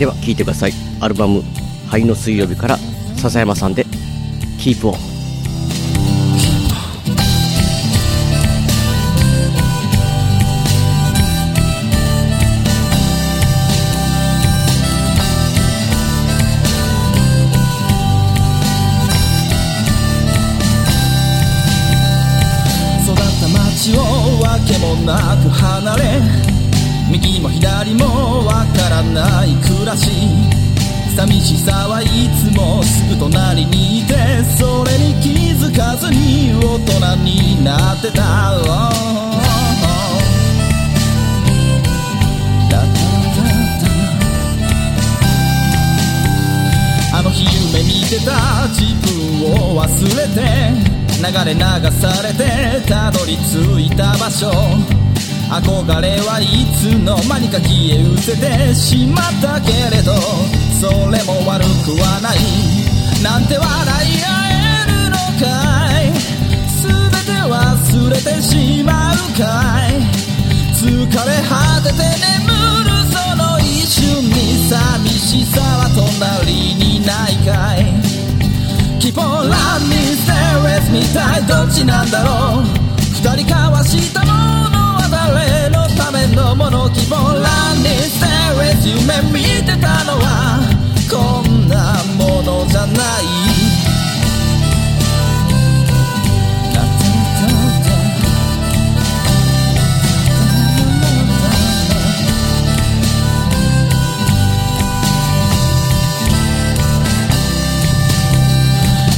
[0.00, 0.72] では聴いてください。
[0.98, 1.44] アルバム
[1.86, 2.78] 「灰の水曜日」から
[3.18, 3.84] 笹山さんで
[4.58, 4.94] 「キープオン」
[23.04, 24.00] 育った街を
[24.40, 26.22] わけもなく離れ
[27.10, 27.49] 右も
[27.90, 30.10] 左もわからない暮らし
[31.16, 32.06] 寂しさはい
[32.38, 34.14] つもすぐ隣にいて
[34.56, 38.62] それに気づかずに大人になってた、ラ
[42.70, 42.86] タタ
[47.12, 49.10] タあの日夢見てた自分
[49.52, 50.38] を忘れて
[51.20, 51.60] 流れ流
[52.00, 54.99] されてたどり着いた場所
[55.50, 60.14] 憧れはいつの間にか消え失せてしまったけれど
[60.80, 62.38] それも悪くはない。
[63.22, 65.44] なんて笑い合えるのか
[66.00, 66.14] い。
[66.80, 66.88] 全
[67.26, 67.50] て忘
[68.10, 69.98] れてしまうかい。
[70.78, 72.46] 疲れ果てて眠
[72.84, 74.32] るその一瞬に
[74.70, 77.84] 寂しさは隣にないかい。
[79.00, 81.02] Keep on running, stay with me
[81.48, 82.64] どっちなんだろう。
[83.16, 84.32] 二人交わしたも
[84.64, 84.69] の
[85.32, 88.26] 誰のためのもの Keep on running, stay
[88.58, 90.58] with 夢見てたのは
[91.08, 93.50] こんなものじゃない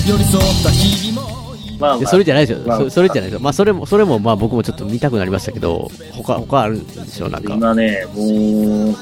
[0.05, 1.12] 寄り添った日々
[1.83, 2.67] まあ、まあ、でそれじゃないですよ。
[2.67, 3.41] まあそそれじゃないですよ。
[3.41, 7.55] まあ、それも、それも、まあ、僕もちょっと見たくなりましたけど、他、他あるんでしょう、なんか。
[7.55, 8.97] 今ね、もう、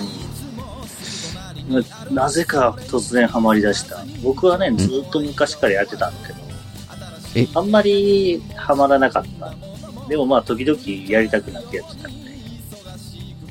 [2.12, 4.04] ななぜか突然ハマりだした。
[4.24, 6.38] 僕はね、ずっと昔からやってたんだけど、
[7.36, 7.46] え？
[7.54, 9.54] あんまりハマらなかった。
[10.08, 12.30] でもまあ、時々やりたくなってやってたんで。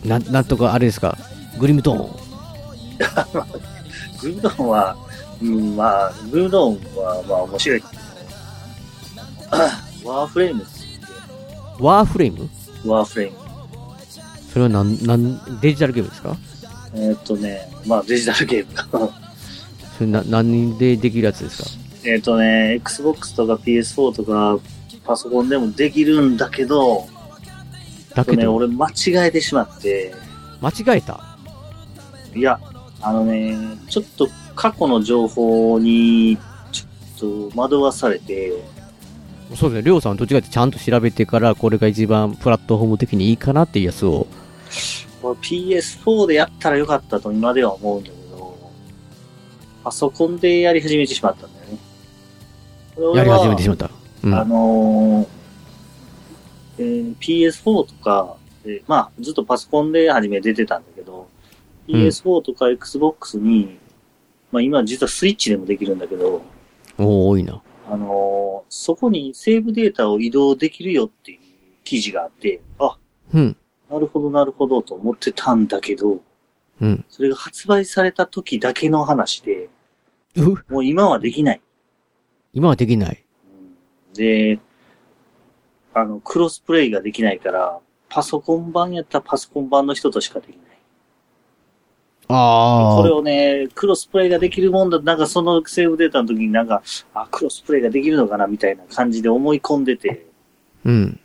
[0.03, 1.17] なん、なんとか、あれですか？
[1.57, 2.09] グリムトーン？
[4.21, 4.97] グルドーンは、
[5.41, 7.83] うん、まあ、グルドーンはまあ面白い
[10.05, 10.65] ワーフレーム
[11.79, 12.49] ワーフレーム？
[12.85, 13.37] ワーフレーム。
[14.51, 16.35] それはなん、なん、デジタルゲームですか？
[16.93, 18.73] えーっとね、まあデジタルゲーム。
[18.73, 18.85] だ。
[19.97, 21.69] それな、何でできるやつですか？
[22.03, 24.57] えっとね、Xbox とか PS4 とか
[25.05, 27.07] パソコンでもできるんだけど、
[28.15, 30.13] だけど、俺間違えてしまって、
[30.61, 31.37] 間違えた？
[32.35, 32.59] いや、
[33.01, 33.55] あのね、
[33.89, 36.37] ちょっと過去の情報に、
[36.71, 38.53] ちょっと惑わされて、
[39.55, 44.27] そうですね、りょうさんどっちかってちゃんと調べてから、これが一番プラットフォーム的にいいかなっていうやつを、
[45.21, 48.71] これ PS4 でやったらよかったと今では思うんだけど、
[49.83, 51.65] パソコンでやり始めてしまったんだよ
[53.13, 53.17] ね。
[53.17, 53.89] やり始めてしまっった。
[54.23, 54.35] うん。
[54.35, 55.27] あのー
[56.77, 61.27] えー PS4 とか、でまあ、ずっとパソコンで初め出てたんだけど、
[61.87, 63.79] うん PS4 とか Xbox に、
[64.51, 66.43] まあ今実はスイッチでもできるんだけど、
[66.99, 67.61] おー多いな。
[67.91, 71.39] あのーそこにセーブデータを移動できるよっていう
[71.83, 72.97] 記事があって、あ、
[73.33, 73.57] うん。
[73.89, 76.21] なるほどなるほどと思ってたんだけど、
[76.81, 77.03] うん。
[77.09, 79.69] それが発売された時だけの話で、
[80.35, 81.61] うもう今はできない。
[82.53, 83.25] 今はできない。
[83.53, 84.59] うんで、
[85.93, 90.68] あの、クロスプレイができないから、パソコン版やったらパソコン版の人としかできない。
[92.29, 93.01] ああ。
[93.01, 96.81] これをね、クロスプレイができるもんだ、なんかそのセーブデータの時になんか、
[97.13, 100.25] あ、クロスプレイができるのかなみたいな感じで思い込んでて、
[100.85, 101.19] うん。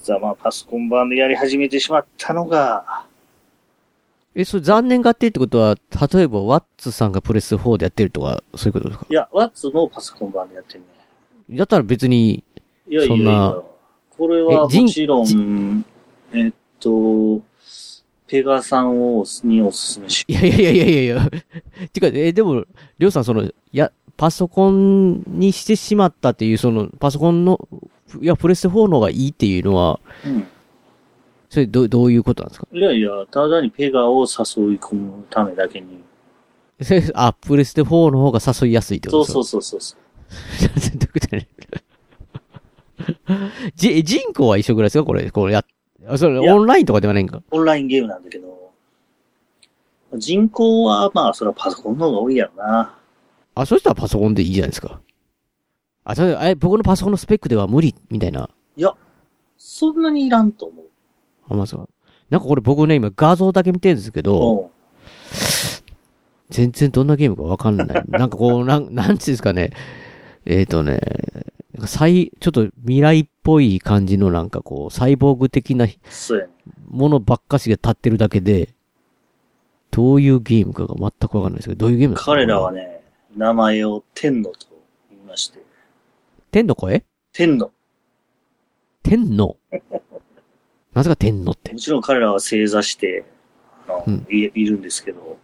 [0.00, 3.04] 実はまあパソコン版でやり始めてしまったのが、
[4.34, 5.76] え、それ残念がってってことは、
[6.12, 9.06] 例えば、ワッツさんがプレス4でやってるとか、そういうことですか？
[9.08, 10.86] いや、ワッツもパソコン版でやってるね。
[11.56, 12.44] だったら別に、
[12.88, 13.62] いやいやいやそんな
[14.16, 15.84] これはもちろん、
[16.32, 17.40] えっと、
[18.26, 21.30] ペガさんをにおすすめし、いやいやいやいやいやいや。
[21.92, 22.64] てか、え、でも、
[22.98, 27.68] りょうさん、その、や、パソコンにしてしまったっていう、その、パソコンの、
[28.20, 30.46] いや、プレステ4の方がいいっていうのは、うん。
[31.50, 32.66] それ、ど、どういうことなんですか？
[32.72, 34.26] いやいや、ただにペガを誘い
[34.78, 36.02] 込むためだけに。
[37.14, 40.00] あ、プレステ4の方が誘いやすいってこそうとそうそうそう。
[40.66, 40.98] う。
[40.98, 41.48] どういうことやね
[43.38, 45.04] んじ、人口は一緒ぐらいですか？
[45.04, 45.64] これ、これや、
[46.08, 47.42] あそれ、オンラインとかではないんか？
[47.50, 48.72] オンラインゲームなんだけど、
[50.14, 52.98] 人口はまあ、それはパソコンの方が多いやろな。
[53.54, 55.00] あ、そしたらパソコンでいいじゃないですか。
[56.04, 58.48] あ、それ、え、僕のパソコンのスペックでは無理、みたいな？
[58.76, 58.94] いや、
[59.56, 60.86] そんなにいらんと思う。
[61.48, 61.88] あ、まさか。
[62.30, 64.68] なんかこれ僕ね、今画像だけ見てるんですけど、うん
[66.48, 67.88] 全然どんなゲームかわかんない。
[68.08, 69.72] なんかこう、なん、なんちですかね。
[70.44, 71.00] えっ、ー、とね、
[71.74, 75.86] なんかサイ、ちょっと未来っぽい感じのなんかこう、サイボーグ的な。
[76.88, 78.70] ものばっかしが立ってるだけで、
[79.92, 82.72] どういうゲームかが全くわかんないですけど、どういうゲームですか彼らは。
[82.72, 83.02] ね、
[83.36, 84.66] 名前を天野と
[85.10, 85.60] 言いまして、
[86.50, 87.04] 天の声？
[87.32, 87.70] 天野。
[89.04, 89.56] 天の？
[90.92, 91.78] なぜか天皇っても。
[91.78, 93.24] ちろん彼らは正座して、
[93.86, 95.38] あのうんいいるんですけど、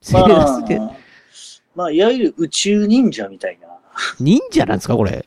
[0.00, 0.96] 正座して、まあ、
[1.74, 3.68] まあ、いわゆる宇宙忍者みたいな、
[4.20, 5.26] 忍者なんですかこれ？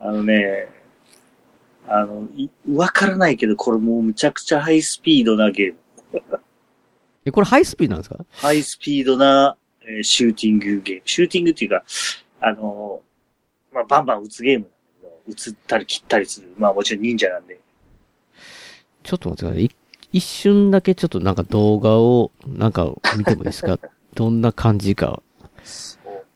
[0.00, 0.77] あのね、
[1.90, 5.74] あの、いわからないけど、これもうむちゃくちゃハイスピードなゲー
[6.12, 6.20] ム。
[7.24, 8.24] え、これハイスピードなんですか？
[8.32, 11.02] ハイスピードな、えーシューティングゲーム。
[11.06, 11.82] シューティングっていうか、
[12.40, 13.00] あの、
[13.72, 14.66] まあ、バンバン撃つゲーム
[15.02, 16.52] なんだけど、撃ったり切ったりする。
[16.58, 17.58] まあもちろん忍者なんで。
[19.02, 19.64] ちょっと待ってください。
[19.64, 19.70] い
[20.12, 23.78] 一瞬だけちょっとなんか動画を、なんか見てもいいですか？
[24.14, 25.22] どんな感じか。
[25.64, 26.26] そう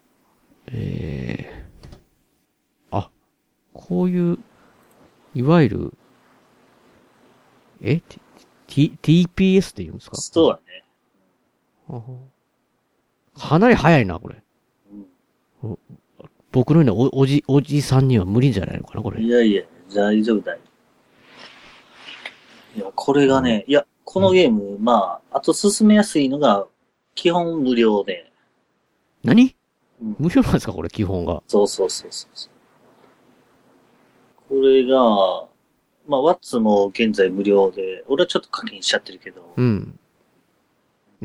[0.74, 1.64] ええ
[2.90, 3.10] あ、
[3.72, 4.38] こういう、
[5.34, 5.94] いわゆる、
[7.82, 8.00] え
[8.66, 10.16] ？T、T、TPS って言うんですか？
[10.16, 10.84] そうだね。
[11.88, 12.00] あ
[13.48, 14.42] かなり早いな、これ。
[15.64, 15.78] うん
[16.52, 19.22] 僕のようなおおじ、おじさんには無理じゃないのかな、これ。
[19.22, 19.62] いやいや、
[19.94, 20.58] 大丈夫だよ。
[22.76, 26.66] いや、これがね、いや、このゲーム、まあ、あと進めやすいのが、
[27.14, 28.30] 基本無料で。
[29.24, 29.56] 何？
[30.02, 31.42] うん無料なんですか、これ、基本が？
[31.46, 32.51] そうそうそうそう。
[34.52, 35.48] これが、
[36.06, 39.98] まあ、ワッツも現在無料で、俺はちょっと課金しちゃってるけど、うん。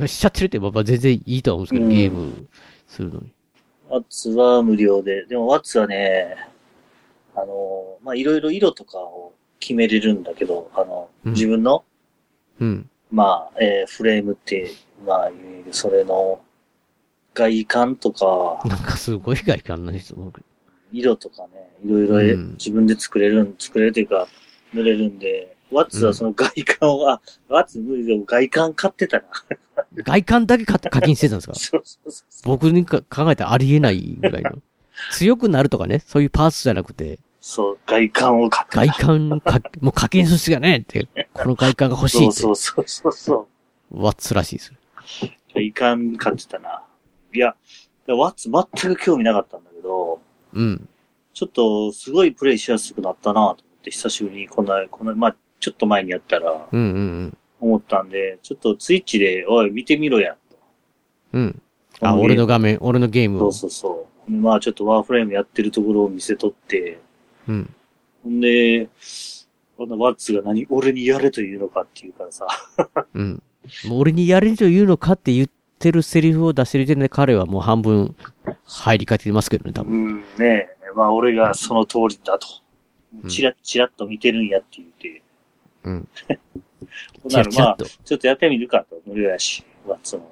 [0.05, 1.91] しちゃってるって、まあ全然いいとは思うんですけど、うん。
[1.91, 2.47] ゲーム
[2.87, 3.33] するのに。
[3.89, 6.37] ワッツは無料で、でもワッツはね、
[7.35, 11.33] あの、まあ、いろいろ色とかを決めれるんだけど、あの、うん。
[11.33, 11.83] 自分の、
[12.61, 12.89] うん。
[13.11, 14.71] まあ、えーフレームって、
[15.05, 15.31] まあ、
[15.71, 16.39] それの、
[17.33, 20.41] 外観とか、なんかすごい外観の人僕。
[20.93, 21.49] 色とかね、
[21.85, 24.27] いろいろ自分で作れるん、作れるというか、
[24.73, 29.23] 塗れるんで、ワッツはその外観は、ワッツ無理でも外観買ってたな。
[30.03, 31.53] 外観だけか課金してたんですか？
[31.59, 32.23] そうそうそう。
[32.45, 34.51] 僕にか考えたらありえないぐらいの。
[35.11, 38.85] 強くなるとかね、そういうパーツじゃなくて、そう、外観を買ってた。
[38.85, 43.47] 外観か、もう課金するしかねえって、この外観が欲しいって、そうそうそうそ
[43.91, 44.03] う。
[44.03, 44.73] ワッツらしいです。
[45.53, 46.81] 外観買ってたな。
[47.33, 47.55] いや、
[48.07, 50.19] ワッツ全く興味なかったんだけど、
[50.53, 50.89] うん。
[51.37, 60.57] ちょっとすごいプレイしやすくなったなと思って、久しぶりにこんな、こんな、まあ、ちょっと前にやったらうんうん思ったんで、ちょっとツイッチで、おい、見てみろや、と。
[61.33, 61.41] うん。
[61.41, 61.61] うん。
[62.01, 63.51] あ、俺の画面、俺のゲームを。
[63.51, 64.31] そうそうそう。
[64.31, 66.97] まあちょっとワーフレームやってるところを見せとって、
[67.47, 67.73] うん。
[68.23, 68.89] ほんで、
[69.77, 72.47] こんなワッツが何、俺にやれというのかっていうからさ、
[73.13, 73.43] うん。
[73.85, 78.15] もう俺にやれると言うのかって言ってるセリフを出してる時点で彼はもう半分
[78.65, 80.07] 入りかけてますけどね、多う分。
[80.07, 82.47] ん、ねえ、まあ俺がその通りだと。
[83.23, 85.21] うんチラッチラッと見てるんやって言って、
[85.85, 86.07] うん。
[87.23, 87.77] ほんならまあ。
[88.03, 90.29] ちょっとやってみるかと、無料やし、ワッツも。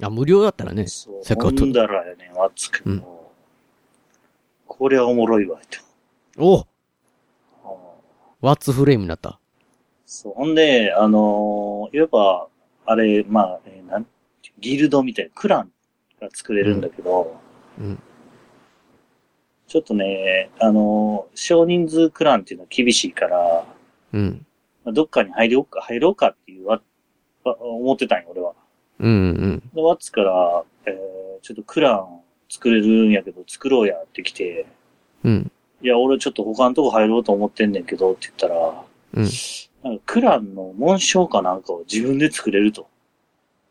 [0.00, 0.86] あ、無料だったらね。
[0.86, 3.32] そう、ほんだらやね、ワッツくんも、
[4.66, 5.60] これはおもろいわ、
[6.36, 6.42] と。
[6.42, 6.64] おうん
[8.40, 9.40] ワッツフレームになった。
[10.06, 10.32] そう。
[10.34, 12.48] ほんで、あのー、いわば、
[12.86, 14.06] あれ、まあ、えーなん、
[14.60, 15.72] ギルドみたいな、クラン
[16.20, 17.38] が作れるんだけど、
[17.78, 18.02] うん。
[19.70, 23.64] ちょっとね、あのー少人数クランっていうのは厳しいから、
[24.12, 24.44] うん。
[24.84, 26.82] まあどっかに入ろうか、入ろうかっていうわ、
[27.44, 28.54] わ思ってたんよ、俺は。
[28.98, 29.14] うんう
[29.46, 29.70] ん。
[29.72, 34.66] で、ワッツから、えー、ちょっとクラン作れるんやけど、作ろうやってきて、
[35.22, 35.52] うん。
[35.82, 39.28] いや、俺ちょっと他のとこ入ろうと思ってんねんけど、って言ったら、うん。
[39.84, 42.88] なんかクランの紋章かなんかを自分で作れると。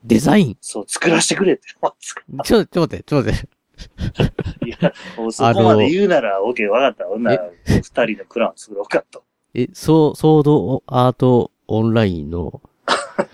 [0.05, 0.57] デザイン？
[0.61, 3.58] そう、作らせてくれって、ちょ、ちょっと待って、ちょっと待って。
[4.65, 7.05] いや、もうそこまで言うなら、オッケー、わかった。
[7.05, 9.23] ほんなら、二人のクラン作ろうかと。
[9.53, 12.61] え、そう、ソードアートオンラインの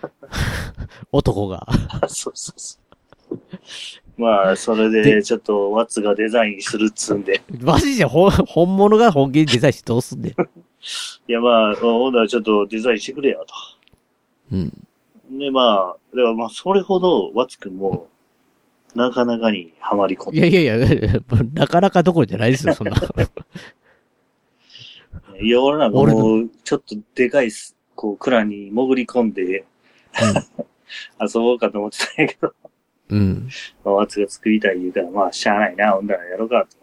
[1.12, 1.68] 男が。
[2.08, 2.86] そうそうそう。
[4.18, 7.42] まあ、それで、ちょっと、ワッツがデザインするっつんで。
[7.60, 8.06] マジで？
[8.06, 10.32] ほん本物が本気でデザインしてどうすんねん。
[11.28, 13.46] いや、まあ、ほんならちょっとデザインしてくれよ、
[14.54, 14.70] うん。
[14.70, 14.76] と。
[15.38, 18.08] で、まあ、でもまあ、それほど、ワッツくんも、
[18.96, 20.52] なかなかにはまり込んいで。
[20.54, 21.20] やいやいや、
[21.54, 22.96] なかなかどころじゃないですよ、そんな。
[25.40, 29.66] いや、俺なんか俺もう、ちょっとでかいす、こう、クランに潜り込んで、
[31.20, 32.54] 遊ぼうかと思ってたんやけど、
[33.10, 33.50] うん。
[33.84, 36.78] まあ、ワッツが作りたい言うから、まあ、しゃあないな、ほんならやろうかと。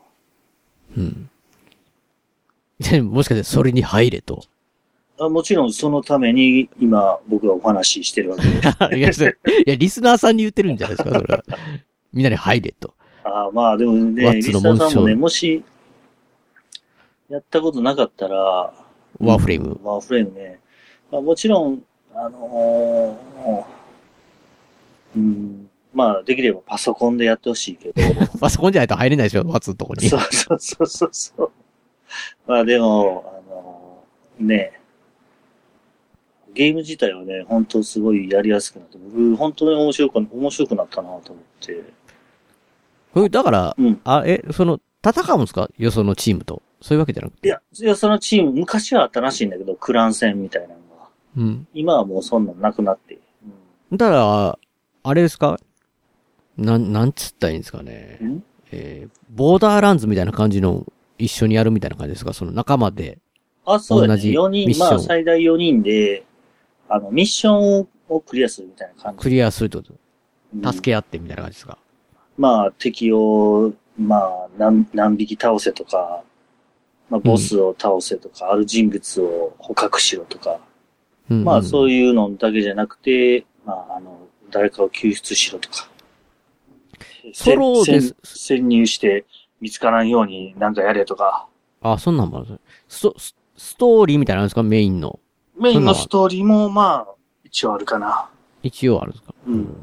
[0.99, 1.31] うん。
[2.79, 4.45] でもしかしてそれに入れと。
[5.19, 8.43] あもちろんそのために今僕がお話ししてるわけ
[8.91, 8.99] で。
[8.99, 11.45] いや、それいや、リスナーさんに言ってるんじゃないですか、それは。
[12.13, 12.95] みんなに入れと。
[13.25, 15.65] ああまあでもね、リスナーさんもね、もし、
[17.29, 19.81] やったことなかったら、ワーフレーム。
[19.83, 20.61] ワーフレームね。
[21.11, 21.83] まあ、もちろん、
[22.15, 23.65] あのー
[25.17, 27.95] うん、まあできればパソコンでやってほしいけど、
[28.41, 30.09] パソコンじゃないと入れないでしょ、ワッツのとこに。
[30.09, 31.53] そうそうそうそうそう。
[32.47, 34.81] まあでも、あのーね、
[36.55, 41.83] ゲーム自体はね、本当すごいやりやすくなって、僕、本当に面白く、面白くなったなと思って。
[43.31, 44.01] だから、うん。
[44.05, 45.69] あ、え、その、戦うんですか？
[45.79, 46.63] よそのチームと。
[46.81, 47.49] そういうわけじゃなくて。
[47.49, 51.09] いや、いや、そのチーム、昔はあったらしいんだけど、クラン戦みたいなのが。
[51.37, 51.67] うん。
[51.75, 53.15] 今はもうそんなんなくなって。
[53.15, 54.59] うんだから、
[55.03, 55.59] あれですか？
[56.57, 58.19] なん、なんつったらいいんですかね。
[58.23, 58.43] ん？
[58.71, 60.87] えー、ボーダーランズみたいな感じの
[61.19, 62.33] 一緒にやるみたいな感じですか？
[62.33, 63.19] その仲間で。
[63.67, 64.15] あ、そうだね。
[64.15, 66.25] 同じ4人、ミッションまあ最大4人で、
[66.89, 69.19] あの、ミッションをクリアするみたいな感じ。
[69.23, 69.93] クリアするってこと？
[70.55, 71.79] うん助け合ってみたいな感じですか、
[72.39, 76.23] まあ敵を、まあ何、何匹倒せとか、
[77.11, 80.59] まあボスを倒せとか、ある人物を捕獲しろとか、
[81.31, 82.15] うん、まあそういう。
[82.15, 85.89] のだけじゃなくて、まああの、誰かを救出しろとか。
[87.35, 89.25] ソロです潜潜入して
[89.61, 91.47] 見つからんようになんかやれとか。
[91.81, 94.63] あ、そんなんもあるスト、スストーリーみたいなのあるんですか？
[94.63, 95.21] メインの。
[95.59, 97.15] メインのストーリーもまあ、
[97.45, 98.29] 一応あるかな。
[98.63, 99.35] 一応あるんですか？
[99.47, 99.77] うん。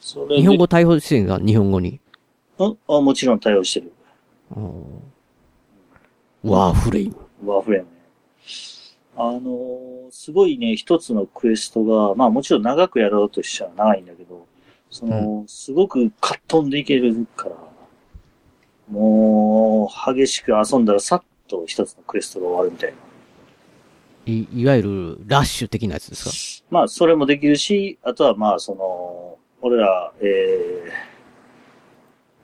[0.00, 1.38] それで日本語対応してるんか？
[1.38, 2.00] 日本語に。
[2.58, 3.92] うんあもちろん対応してる。
[6.42, 7.16] ワーフレイム。
[7.44, 7.96] ワーフレームね。
[9.16, 14.46] あのーすごいね、一つのクエストが、まあもちろん長くやろうとしたら長いんだけど、
[14.90, 17.56] その、すごくかっ飛んでいけるから、
[18.90, 22.96] もう、激しく遊んだらさっと一つのクエストが終わるみたいな。
[24.32, 26.66] い、いわゆるラッシュ的なやつですか？
[26.70, 30.92] まあ、それもできるし、あとはまあ、その、俺ら、ええ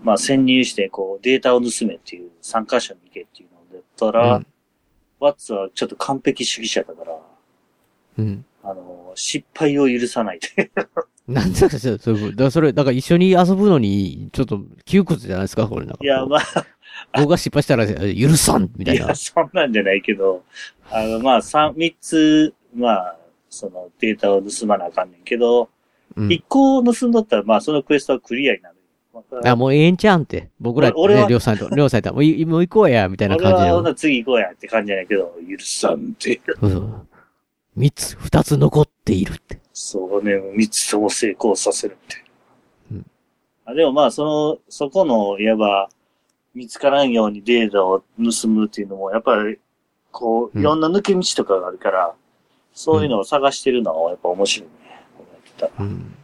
[0.02, 4.46] まあ、潜入して、こう、データを盗めっていう、参加者に行けっていうのだったら、うん
[5.20, 7.18] ワッツはちょっと完璧主義者だから、
[8.18, 8.44] うん。
[8.62, 10.70] あの、失敗を許さないって。
[11.26, 16.04] なんでかそういう、だからそれ、だから一緒に遊ぶのに、ちょっと窮屈じゃないですかこれなんか。
[16.04, 16.40] いや、まあ、
[17.14, 19.14] 僕が失敗したら許さんみたいないや、。
[19.14, 20.44] そんなんじゃないけど、
[20.90, 23.16] あの、まあ、三、三つ、まあ、
[23.48, 25.68] そのデータを盗まなあかんねんけど、うん
[26.16, 28.76] 一、個盗んどったら、まあ、そのクエストはクリアになる。
[29.12, 30.50] まああ、もうええんちゃうんって。
[30.60, 33.68] 僕ら、俺はね、りょうさんと、りょうさんと、もういもう行こうや、みたいな俺感じの。
[33.68, 36.40] はほな次行こうやって感じじゃないけど、許さんって。
[36.60, 37.06] そうそう。
[37.76, 39.60] 三つ、二つ残っているって。
[39.72, 42.24] そうね、三つとも成功させるって。
[42.92, 43.06] うん
[43.66, 45.88] あでもまあ、その、そこの、いわば、
[46.54, 49.58] 見つからんようにデータを盗むっていうのも、やっぱり、
[50.12, 52.14] こう、うんいろんな抜け道とかがあるから、
[52.74, 54.74] そういうのを探してるのはやっぱ面白いね。
[55.56, 56.14] たらうん。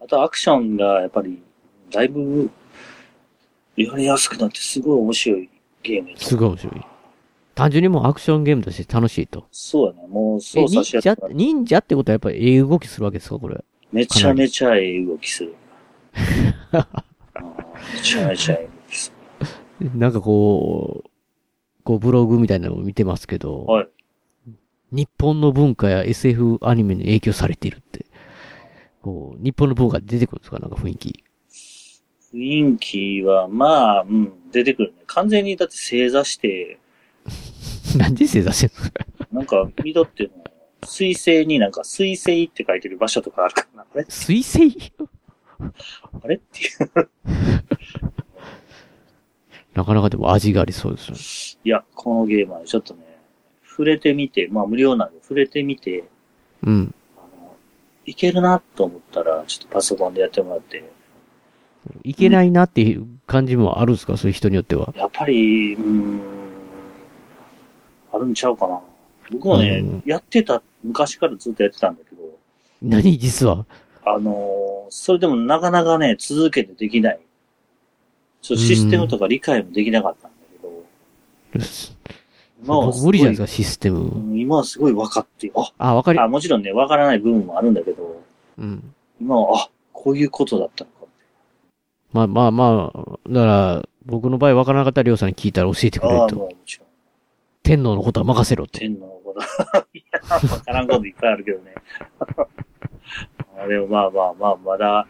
[0.00, 1.42] あとアクションがやっぱり、
[1.90, 2.50] だいぶ、
[3.76, 5.50] やりやすくなってすごい面白い
[5.82, 6.84] ゲームすごい面白い。
[7.54, 9.46] 単純にもうアクションゲームとして楽しいと。
[9.50, 10.06] そうやね。
[10.08, 13.64] もうえ、操作しやすくなっ、て忍者ってことはやっぱりええ動きするわけですかこれ。
[13.90, 15.54] めちゃめちゃええ動きする。
[16.14, 16.20] め
[18.00, 19.12] ちゃめちゃええ動きす
[19.94, 21.10] なんかこう、
[21.82, 23.72] こうブログみたいなのを見てますけど、る。
[23.72, 23.88] はい。
[24.90, 28.06] 日本の文化や SF アニメに影響されているって。
[29.02, 30.58] こう、日本の文化出てくるんですか？
[30.58, 31.24] なんか雰囲気。
[32.32, 35.02] 雰囲気は、まあ、うん、出てくるね。
[35.06, 36.78] 完全にだって正座して、
[37.96, 38.84] なんで正座してん
[39.34, 39.40] の？
[39.40, 40.44] なんか、見とっても、
[40.84, 43.86] 水星になんか水星って書いてる場所とかあるからな。
[43.94, 44.06] あれ？
[44.08, 44.92] 水星？
[46.22, 46.36] あれ？
[46.36, 47.10] っていう。
[49.74, 51.12] なかなかでも味がありそうです
[51.56, 51.60] ね。
[51.64, 53.04] いや、このゲームはちょっとね、
[53.78, 56.02] 触れてみて、まあ無料なんで触れてみて、
[56.64, 56.92] うん。
[57.16, 57.54] あの、
[58.06, 60.90] いけるなと思ったら、ちょっとパソコンでやってもらって、
[62.02, 64.16] いけないなっていう感じもあるんですか？
[64.16, 64.92] そういう人によっては。
[64.96, 66.20] やっぱり、うーん、
[68.12, 68.80] あるんちゃうかな。
[69.30, 72.22] 僕もね、うんやってた、昔からずっとやってたんだけど、
[72.82, 73.64] 何実は？
[74.04, 77.20] あのーそれでもなかなかね、続けてできない。
[78.40, 80.36] ちょシステムとか理解もできなかったんだ
[81.52, 81.66] けど、
[82.62, 84.00] 今は無理じゃないですか、システム。
[84.00, 88.22] うん今はすごい分かって、あ、あ、わかり、あ、もちろんね、分からない部分もあるんだけど、
[88.58, 88.94] うん。
[89.20, 91.10] 今は、あ、こういうことだったのかって。
[92.12, 96.38] まあまあまあ、だから、僕の場合わからなかったらりょうさんに聞いたら教えてくれああ、ると。
[96.38, 96.88] もうもちろん。
[97.62, 98.78] 天皇のことは任せろと。
[98.78, 99.40] 天皇のこと。
[99.92, 101.74] いや、分からんこといっぱいあるけどね。
[103.60, 105.06] あでもまあまあまあ、まだ、だか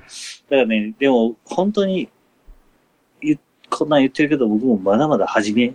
[0.51, 2.09] らね、でも本当に、
[3.21, 3.39] 言
[3.71, 5.75] こんなん言ってるけど、僕もまだまだ初め、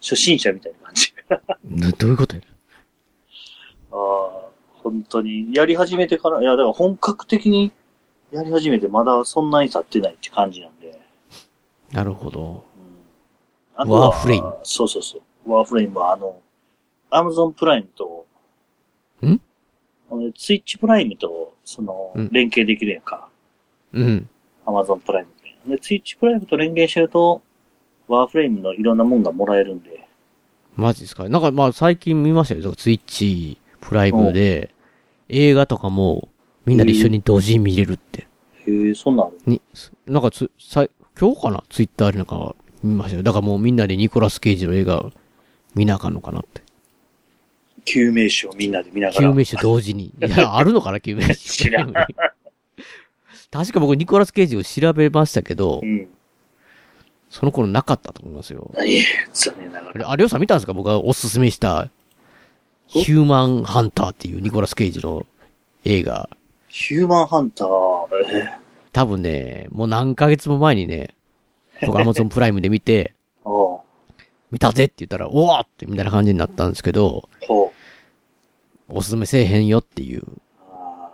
[0.00, 1.13] 初心者みたいな感じ。
[1.28, 2.42] などういうことや？
[3.92, 4.50] ああ、
[4.82, 7.72] 本当に、やり始めてから、いや、だから本格的に
[8.32, 11.00] やり始めてまだそんなに経ってないって感じなんで。
[11.92, 12.64] なるほど。
[13.76, 14.54] うん、あワーフレイム。
[14.64, 15.52] そうそうそう。
[15.52, 16.40] ワーフレイムはあの、
[17.10, 18.26] アマゾンプライムと、
[19.22, 19.40] ん？
[20.10, 23.28] あのツイッチプライムと、そのうん、連携できるやんか。
[23.92, 24.28] うん。
[24.66, 25.30] アマゾンプライム
[25.68, 25.76] で。
[25.76, 27.42] で、ツイッチプライムと連携してると、
[28.08, 30.06] ワーフレイムのいろんなもんがもらえるんで、
[30.76, 31.28] マジですか？
[31.28, 32.72] なんかまあ最近見ましたよ。
[32.74, 34.74] ツイッチ、プライムで、
[35.28, 36.28] 映画とかも
[36.66, 38.26] みんなで一緒に同時に見れるって。
[38.66, 39.60] へえ、そんなに、
[40.06, 40.86] なんかつ、さ
[41.18, 41.62] 今日かな？
[41.68, 43.22] ツイッターでなんか見ましたよ。
[43.22, 45.10] だからもうみんなでニコラス・ケイジの映画
[45.74, 46.62] 見なあかんのかなって。
[47.84, 49.20] 救命士をみんなで見ながら。
[49.28, 50.06] 救命士同時に。
[50.20, 50.98] いや、あるのかな？
[51.02, 51.48] 救命士。
[51.64, 51.92] 知らん
[53.52, 56.08] 確か僕ニコラス・ケイジを調べましたけどう、ん。
[57.34, 58.70] その頃なかったと思いますよ。
[58.76, 59.00] 何
[59.32, 60.10] 残念ながあれ、ら。
[60.12, 60.72] あれをさん見たんですか？
[60.72, 61.90] 僕がおすすめした、
[62.86, 65.26] ヒューマンハンターっていうニコラス・ケイジの
[65.84, 66.30] 映画。
[66.68, 67.68] ヒューマンハンター、
[68.28, 68.54] え？
[68.92, 71.16] 多分ね、もう何ヶ月も前にね、
[71.84, 73.14] 僕アマゾンプライムで見て、
[74.52, 77.28] 見たぜって言ったら、おわってみたいな感じになったんですけど。
[78.86, 80.22] おすすめせえへんよっていう、
[80.70, 81.08] あ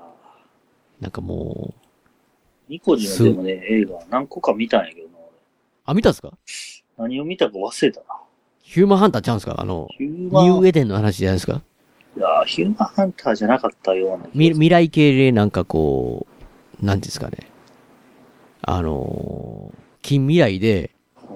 [1.00, 1.72] なんかも
[2.68, 5.09] う、ーニコジのでもね、映画何個か見たんやけどな、
[5.90, 6.32] あ、見たんですか？
[6.96, 8.06] 俺何を見たか忘れたな。
[8.62, 9.60] ヒューマンハンターちゃうんですか？
[9.60, 11.62] あの、ヒューマン、ニューエデンの話じゃないですか？
[12.16, 14.26] いやヒューマンハンターじゃなかったような。
[14.34, 16.26] み未来系でなんかこ
[16.82, 17.38] う、なんていうんですかね？
[18.62, 21.28] あのー近未来で、うん。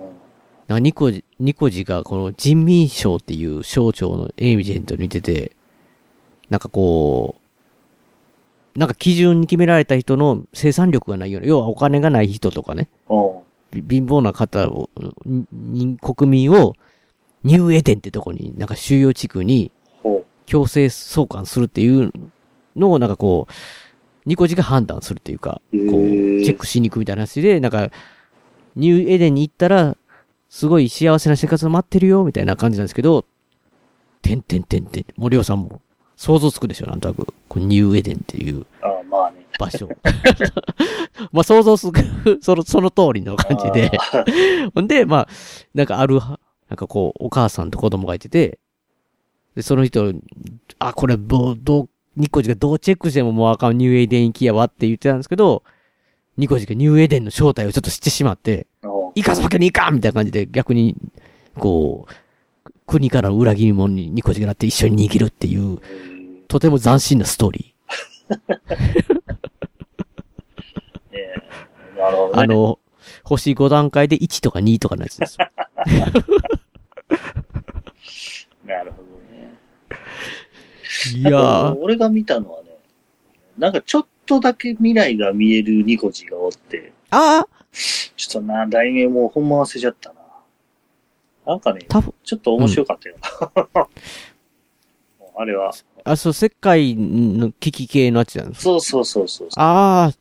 [0.69, 5.53] なんかニコジ、ニコジがこの人民省っていう省庁のエージェントに似てて、
[6.49, 7.37] なんかこ
[8.75, 13.44] う、なんか基準に決められた人の生産力がないような、要はお金がない人とかね、おうび
[13.83, 14.91] 貧乏な方を、
[16.01, 16.75] 国民を
[17.43, 19.71] ニューエデンってとこに、なんか収容地区に
[20.03, 22.13] ほ強制送還するっていう
[22.77, 23.53] のをなんかこう、
[24.27, 27.91] ニコジが判断するっていうか、こう、チェックしに行くみたいな話で、なんか、
[28.75, 29.97] ニューエデンに行ったら、
[30.49, 33.27] すごい幸せな生活が待ってるよ、みたいな感じなんですけど、
[34.23, 35.83] てんてんてんてん、森尾さんも
[36.17, 37.27] 想像つくでしょ、なんとなく。
[37.49, 38.67] こうニューエデンっていう。
[39.59, 39.89] 場所。
[41.33, 41.93] まあ想像する、
[42.43, 43.91] その、その通りの感じで。
[44.75, 45.29] ほん で、まあ、
[45.75, 48.59] なんかある、なんかこう、お母さんと子供がいてて、
[49.55, 50.13] で、その人、
[50.79, 55.63] あ、これ、どう、どう、ニコジがどうチェックしてももうあかんニューエデン行きやわって言ってたんですけど、
[56.37, 58.67] ニコジがニューエデンの正体をちょっと知ってしまって、
[59.15, 60.97] 行かすわけにいかんみたいな感じで逆に、
[61.57, 62.15] こう、
[62.87, 65.79] 国からの裏切り者にニコジがなって一緒に逃げるっていう、
[66.49, 67.75] とても斬新なストーリ
[68.31, 68.37] え
[69.11, 69.24] え
[72.05, 72.29] なるほー。
[72.29, 72.43] どね。
[72.43, 72.79] あの、
[73.23, 75.37] 星5段階で1とか2とかのやつです。
[78.65, 79.59] なるほどね。
[81.17, 82.71] いや俺が見たのはね、
[83.59, 87.49] なんかちょっとだけ未来が見えるニコジがおって、ああ
[88.17, 90.21] ちょっとな、題名もうほんま忘れちゃったな。
[91.47, 93.17] なんかね、多分、ちょっと面白かったよ。
[95.37, 95.73] あれは、
[96.05, 98.63] あ、そう、世界の危機系のやつじゃないですか。
[98.63, 99.49] そうそうそうそう。
[99.57, 100.15] ああ、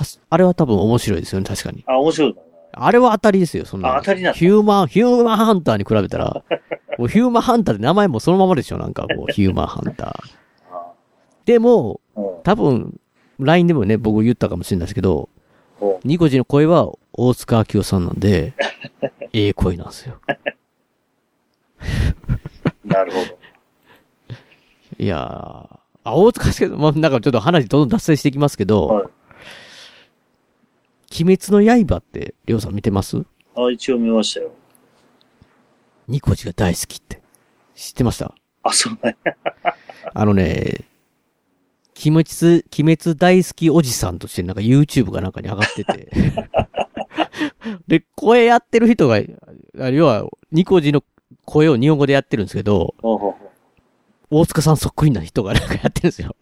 [0.00, 1.84] たすあれは多分面白いですよね、確かに。
[1.86, 2.40] あ、面白いか
[2.72, 6.42] あれは当たりですよ、そんな当たりなんだヒューマン、ヒューマンハンターに比べたら、
[6.98, 10.30] もうヒューマンハンターって名前もそのままでしょ、なんかこう、 ヒューマンハンター。
[11.44, 12.24] でも、うん。
[12.44, 13.00] 多分、
[13.38, 15.28] LINE でもね、僕言ったかもしれないですけど、
[15.80, 18.52] おニコジの声は大塚明夫さんなんで、
[19.32, 20.16] ええ声なんですよ。
[22.84, 24.34] なるほど。
[24.98, 29.06] いやー、あ、大塚明夫、まあ、なんかちょっと話どんどん脱線していきますけど、はい。
[31.12, 33.24] 鬼滅の刃って、りょうさん見てます？
[33.56, 34.52] あ、一応見ましたよ。
[36.08, 37.20] ニコジが大好きって。
[37.74, 38.34] 知ってました？
[38.62, 39.16] あ、そうね。
[40.14, 40.84] あのね、
[42.04, 46.10] 鬼滅、鬼滅大好きおじさんとしてなんか YouTube がなんかに上がってて。
[47.86, 49.20] で、声やってる人が、
[49.78, 51.02] あ要は、ニコジの
[51.44, 52.94] 声を日本語でやってるんですけど、
[54.30, 56.36] 大塚さんそっくりな人がなんかやってるんですよ。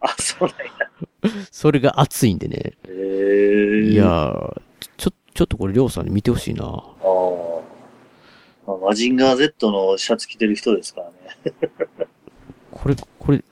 [0.00, 0.83] あ、そうなんや。
[1.50, 2.74] それが熱いんでね。
[2.86, 3.90] へえ。
[3.90, 4.60] いやー、
[4.96, 6.64] ちょ、ちょっとこれりょうさんに見てほしいな。
[6.64, 6.80] ああ。
[8.66, 11.16] まあマジンガー Z のシャツ着てる人ですからね。
[12.70, 13.44] これ、これ、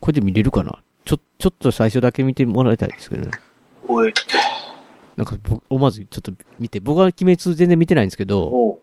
[0.00, 0.82] これで見れるかな？
[1.04, 3.30] ちょ、ちょっと最初だけ見てもらいたいですけどね。
[3.86, 4.12] おい。
[5.16, 8.78] なんか僕、思わずちょっと見て、僕は鬼滅全然見てないんですけど、おう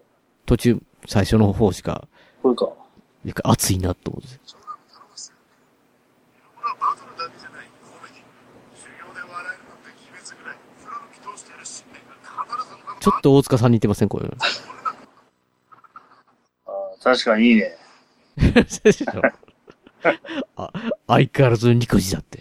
[0.46, 2.08] 途中、最初の方しか、
[2.44, 2.70] これか。
[3.24, 4.38] なんか熱いなと思って。
[6.58, 8.24] 俺はバトルだけじゃないコメディ
[8.76, 12.14] 修行で笑えるなんて鬼滅ぐらい貫き通している信念が
[12.46, 14.10] 必ずうまくちょっと大塚さんに似てません？
[14.10, 14.28] これ。
[17.04, 17.78] 確かにいいね。
[20.56, 20.74] あ、
[21.06, 22.40] 相変わらずニコジだって。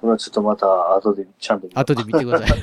[0.00, 2.60] これはちょっとまた後でちゃんと見後で見てください。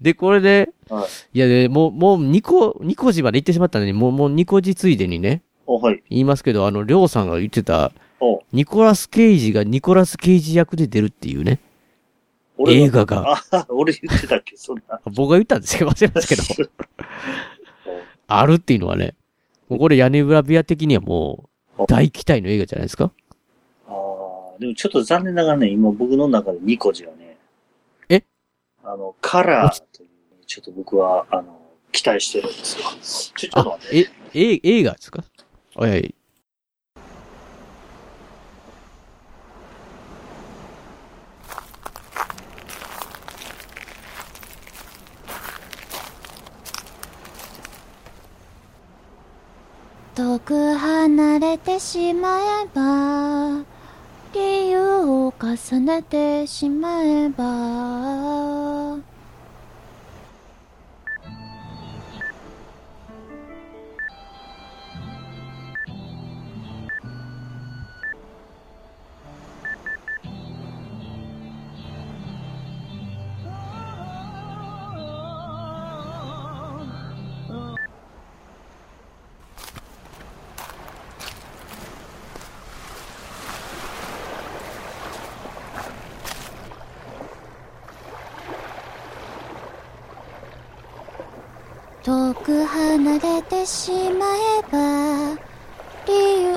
[0.00, 1.02] で、これで、は
[1.34, 1.36] い。
[1.36, 6.02] いやで、もう、もう、ニコ、ニコジまで行ってしまったのに、もう、もう、ニコジついでにね、お、はい。
[6.08, 11.73] 言いますけど、あの、りょうさんが言ってた、お、ニコラス・ケイジがニコラス・ケイジ役で出るっていうね、俺
[12.68, 15.00] 映画が、あ、俺言ってたっけ、そんな。
[15.06, 16.70] 僕が言ったんですけど、忘れますけど、
[18.28, 19.14] あるっていうのはね、
[19.68, 21.48] もうこれ屋根裏部屋的にはも
[21.78, 23.10] う、大期待の映画じゃないですか。
[23.88, 27.36] ああ、でもちょっと残念ながらね、今僕の中でニコジはね、
[28.08, 28.22] え？
[28.84, 30.08] あの、カラーという、
[30.46, 32.84] ちょっと僕は、あの、期待してるんですよ。
[33.34, 34.10] ちょ、ちょっとあ待っ、て。
[34.34, 35.24] え、え、映画ですか？
[35.74, 36.14] はい
[50.14, 53.64] 遠く離れてしまえば
[54.32, 58.98] 理由を重ねてしまえば
[93.64, 94.26] てしま
[94.58, 95.40] えば
[96.06, 96.12] 理
[96.42, 96.54] 由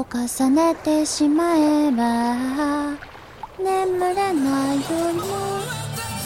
[0.00, 2.96] を重ねてしまえば
[3.58, 5.20] 眠れない夜も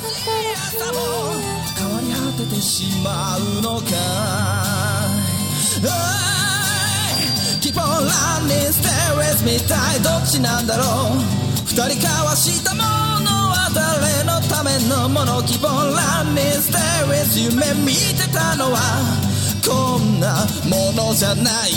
[0.01, 0.87] 新しい
[1.77, 3.91] 変わり果ててしまうのか
[7.61, 10.85] Keep on running, stay with me 一体どっちなんだろ
[11.17, 11.19] う。
[11.67, 13.10] 二人交わしたものは
[13.75, 18.79] 誰のためのもの Keep on running, stay with 夢見てたのは
[19.67, 21.71] こんなものじゃない。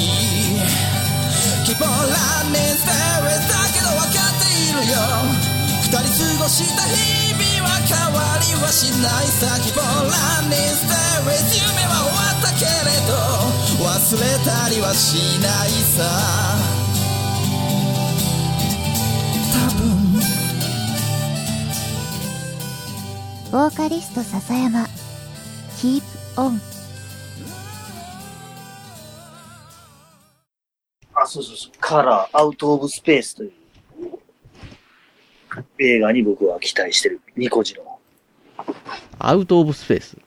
[1.66, 4.98] Keep on running, stay with だけど分かっているよ。
[5.84, 9.48] 二人過ごした日々は変わりはしないさ。
[9.62, 13.14] Keep on running, stay with 夢は終わったけれど
[13.86, 13.90] 忘
[14.20, 16.83] れたりはしないさ。
[23.54, 24.80] ボーカリスト笹山
[25.78, 26.02] Keep
[26.38, 26.60] on
[31.14, 31.72] あ、そうそうそう。
[31.80, 33.52] カラー、アウトオブスペースという
[35.78, 37.22] 映画に僕は期待してる。
[37.38, 38.00] ニコジの
[39.20, 40.18] アウトオブスペース。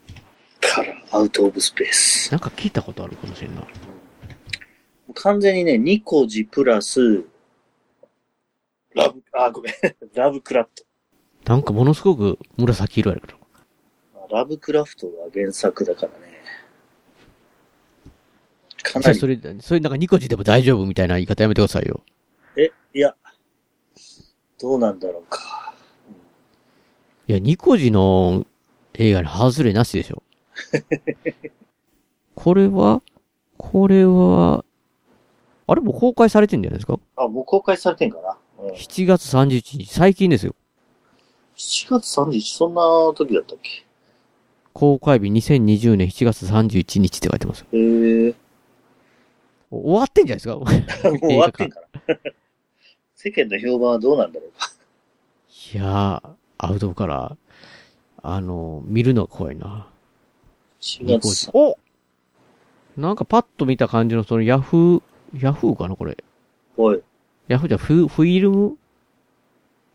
[0.60, 2.30] カラー、アウトオブスペース。
[2.30, 3.66] なんか聞いたことあるかもしれんな。
[5.14, 7.24] 完全にね、ニコジプラス、
[8.94, 9.74] ラブ、あ、ごめん。
[10.14, 10.85] ラブクラフト。
[11.46, 13.36] なんかものすごく紫色やけど。
[14.30, 16.16] ラブクラフトが原作だからね。
[18.82, 19.26] かなりそ。
[19.28, 22.02] れ、それなんかニコジでも大丈夫みたいな言い方やめてくださいよ。
[22.56, 23.14] え、いや、
[24.60, 25.72] どうなんだろうか。
[27.28, 28.44] いや、ニコジの
[28.94, 30.22] 映画に外れなしでしょ。
[32.34, 33.02] これは、
[33.56, 34.64] これは、
[35.68, 36.98] あれもう公開されてんじゃないですか？
[37.16, 38.36] あ、もう公開されてんかな。
[38.58, 40.54] うん、?7 月31日、最近ですよ。
[41.56, 42.82] 7月31日、そんな
[43.14, 43.84] 時だったっけ？
[44.72, 47.64] 公開日2020年7月31日って書いてます。
[47.72, 48.34] へえ。
[49.70, 51.08] 終わってんじゃないですか？
[51.10, 52.16] もう終わってんから。
[53.14, 54.70] 世間の評判はどうなんだろうか。
[55.74, 57.36] いやー、アウトから、
[58.22, 59.88] あの、見るのは怖いな。
[60.80, 61.50] 4ニコ月ジ。
[61.54, 61.78] お
[62.96, 65.02] なんかパッと見た感じのそのヤフー、
[65.40, 66.22] ヤフーかなこれ。
[66.76, 67.02] おい。
[67.48, 68.76] ヤフーじゃフ、フィルム？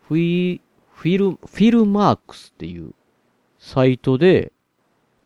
[0.08, 0.60] フィ、
[1.02, 2.94] フィル、フィルマークスっていう
[3.58, 4.52] サイトで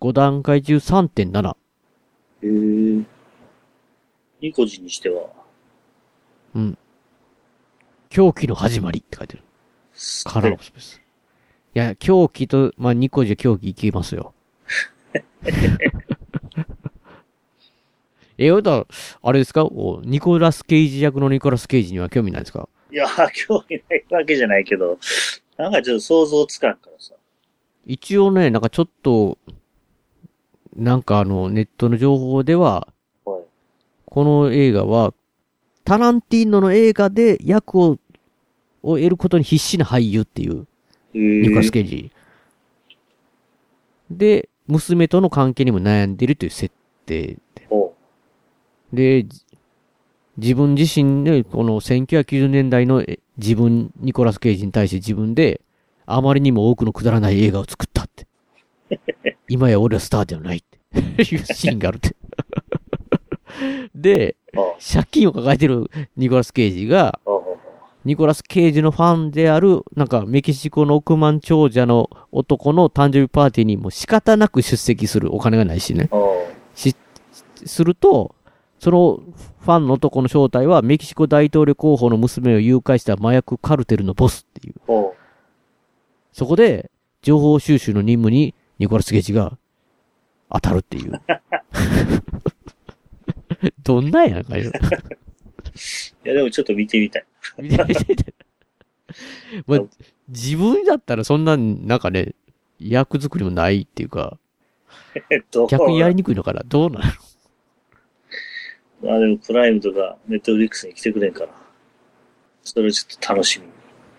[0.01, 1.51] 5段階中3.7。
[1.51, 1.55] へ
[2.41, 3.05] え。
[4.41, 5.29] ニコジにしては、
[6.55, 6.79] うん。
[8.09, 9.43] 狂気の始まりって書いてる。
[10.25, 10.97] カラーオブスペース。
[11.75, 14.33] いや、狂気と、まあ、ニコじゃ狂気いきますよ。
[18.39, 18.87] え、よだ、
[19.23, 19.67] あれですか？
[19.67, 22.67] おニコラス・ケイジ役のニコラス・ケイジには興味ないですか？
[22.91, 24.99] いや、興味ないわけじゃないけど、
[25.57, 27.15] なんかちょっと想像つかんからさ。
[27.87, 29.39] 一応ね、なんかちょっと、
[30.75, 32.89] なんかあの、ネットの情報では、
[33.25, 33.43] おい。
[34.05, 35.15] この映画は、
[35.85, 37.99] タランティーノの映画で役を、
[38.83, 40.67] を得ることに必死な俳優っていう、
[41.15, 41.71] へニコラス・え。
[41.71, 42.13] ケイジ。
[44.11, 46.75] で、娘との関係にも悩んでるという設
[47.07, 47.39] 定
[48.93, 49.46] で、じ
[50.39, 55.61] 自分自身で、この1990年代のえ自分、ニコラス・ケイジに対して自分で、
[56.05, 58.27] あまりにも多くのくだらない映画を作ったって。
[59.49, 60.79] 今や俺はスターではないって
[61.23, 62.15] いうシーンがあるって。
[63.95, 67.19] で、あ借金を抱えてるニコラス・ケイジが、
[68.05, 76.09] ニコラス・ケイジのファンである、なんかメキシコの億万長者の男の誕生日パーティーにも仕方なく出席するお金がないしね。
[76.13, 76.57] ああ。
[77.65, 78.36] すると、
[78.79, 79.21] その
[79.61, 84.75] ファンの男の正体はメキシコ大統領候補の娘を誘拐した麻薬カルテルのボスっていう。
[84.87, 85.15] ほ
[86.33, 86.91] そこで、
[87.23, 89.57] 情報収集の任務にニコラス・ゲージが
[90.53, 91.13] 当たるっていう。
[93.83, 94.71] どんなんやんかよ。
[94.71, 94.73] う。
[96.27, 97.25] いや、でもちょっと見てみたい。
[97.59, 98.35] 見て見て見て
[99.67, 99.81] まあ、
[100.29, 102.35] 自分だったらそんな、なんかね、
[102.79, 104.39] 役作りもないっていうか、
[105.31, 107.05] えっと、逆にやりにくいのかなどうなの
[109.05, 111.49] あ、でもプライムとかネットフリックスに来てくれんから。
[112.63, 113.67] それちょっと楽しみ。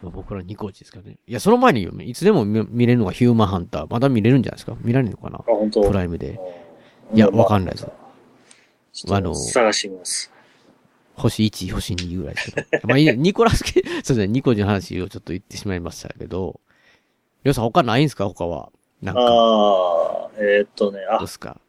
[0.03, 1.17] まあ僕らニコイチですからね。
[1.27, 3.87] いや、その前に、いつでも見見れるのがヒューマンハンター。
[3.89, 4.75] まだ見れるんじゃないですか？
[4.81, 5.37] 見られるのかな？
[5.39, 5.81] あ、本当？
[5.81, 6.39] プライムで。
[7.13, 7.85] いやわかんないです
[8.93, 10.31] ちょっとあの探してみます。
[11.15, 12.87] 星1、星2ぐらいですけど。
[12.87, 16.59] まあいいね、 ニコラスケ、そうですね、ニコジの話をちょっと言ってしまいましたけど、
[17.43, 18.27] りょうさん他ないんですか？
[18.27, 18.69] 他は。
[19.01, 21.59] なんか、どああ、えーっとね、あうで、すか？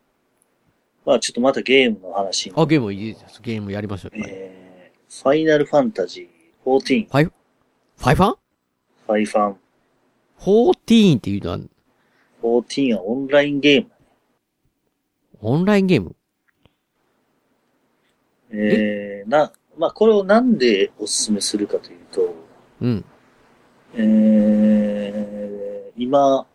[1.09, 2.53] まあちょっとまたゲームの話に。
[2.55, 3.41] あ、ゲームいいです。
[3.41, 4.21] ゲームやりましょう。
[4.21, 8.37] はいえー、ファイナルファンタジー14、ファイファイファン？
[9.07, 9.57] ファイファン
[10.39, 11.59] ?14 っていうのは、
[12.43, 13.91] 14はオンラインゲーム。
[15.41, 16.15] オンラインゲーム？
[18.51, 22.35] えー、な、まあこれをなんでおすすめするかというと、
[22.83, 23.03] うん。
[23.95, 26.47] えー、今、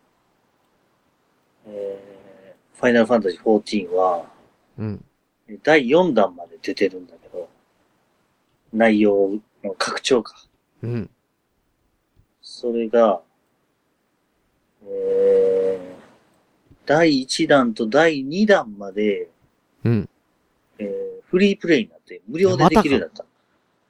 [1.65, 4.31] えー、ファイナルファンタジー14は、
[4.77, 5.05] うん。
[5.63, 7.49] 第4弾まで出てるんだけど、
[8.73, 10.35] 内容の拡張か。
[10.81, 11.09] うん。
[12.41, 13.21] それが、
[14.85, 15.93] えー、
[16.85, 19.29] 第1弾と第2弾まで、
[19.83, 20.09] うん。
[20.79, 20.87] えー、
[21.29, 23.25] フリープレイになって無料でできるようになった。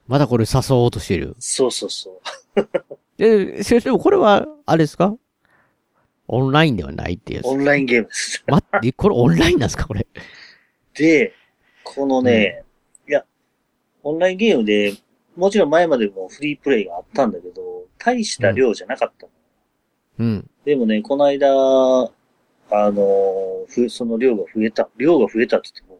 [0.07, 1.35] まだこれ誘おうとしてる。
[1.39, 2.21] そうそうそ
[2.55, 2.67] う。
[3.17, 5.15] で、先生、これは、あれですか？
[6.27, 7.45] オンラインではないってやつ。
[7.47, 8.43] オンラインゲームです。
[8.47, 10.05] 待って、これオンラインなんですかこれ？
[10.93, 11.33] で、
[11.83, 12.63] このね、
[13.07, 13.25] いや、
[14.03, 14.93] オンラインゲームで、
[15.35, 19.31] もちろん前までもフリープレイがあったんだけど、大した量じゃなかったの。
[20.19, 20.49] うん。
[20.65, 24.89] でもね、この間、あの、ふ、その量が増えた。
[24.97, 25.99] 量が増えたって言っても、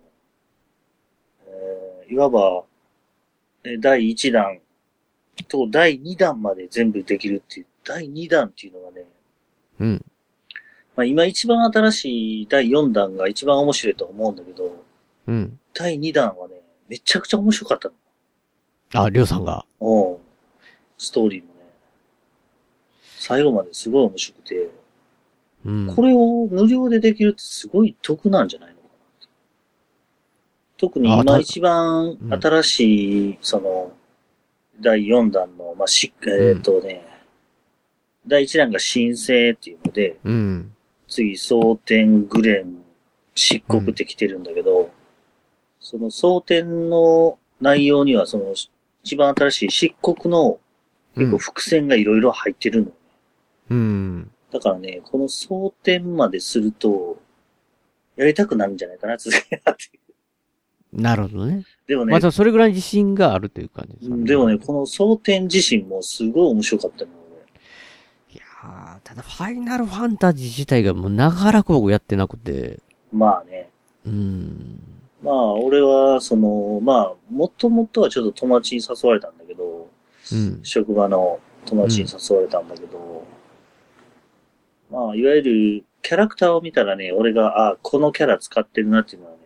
[1.47, 2.63] えーいわば、
[3.63, 4.59] え第1弾
[5.47, 9.05] と第2弾まで全部できるっていう、第2弾っていうのがね、
[9.79, 10.05] うん。
[10.95, 14.82] まあ今一番新しい第4弾が一番面白いと思うんだけど、
[15.27, 15.59] うん。
[15.73, 19.03] 第2弾はね、めちゃくちゃ面白かったの。
[19.05, 19.65] あ、りょうさんが。
[19.79, 20.17] うん。
[20.97, 21.53] ストーリーもね、
[23.17, 24.69] 最後まですごい面白くて、
[25.65, 25.93] うん。
[25.95, 29.27] これを無料でできるってすごい得なんじゃないのかな。
[30.77, 33.91] 特に今一番うん新しい、その、
[34.79, 37.05] 第4弾の、まあ、し、えっ、とね、
[38.27, 40.75] 第1弾が申請っていうので、うん。
[41.07, 42.83] 次、蒼天グレン、
[43.35, 44.91] 漆黒って来てるんだけど、
[45.83, 48.55] その蒼天の内容には、その、
[49.03, 50.59] 一番新しい漆黒の
[51.15, 52.91] 結構伏線がいろいろ入ってるの。
[53.69, 54.31] うん。
[54.51, 57.21] だからね、この蒼天まですると、
[58.15, 59.99] やりたくなるんじゃないかな、続けなって。
[60.93, 61.65] なるほどね。
[61.85, 67.11] でもね、またそれぐらい自信があるという感じですかでもね、この蒼天自身もすごい面白かったの、
[68.31, 72.79] いやーただファイナルファンタジー自体がもう長らく僕やってなくて、
[73.11, 73.19] 俺。
[73.19, 73.69] まあね。
[74.05, 74.92] うん。
[75.23, 79.89] まあ、俺は、その、まあ、もともとはちょっと友達に誘われたんだけど、
[80.31, 80.59] うん。
[80.63, 83.25] 職場の友達に誘われたんだけど、
[84.91, 89.37] まあ、いわゆるキャラクターを見たらね、俺が、あこのキャラ使ってるなっていうのはね、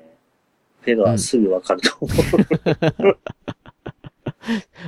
[0.82, 3.18] ペガはすぐわかると思う。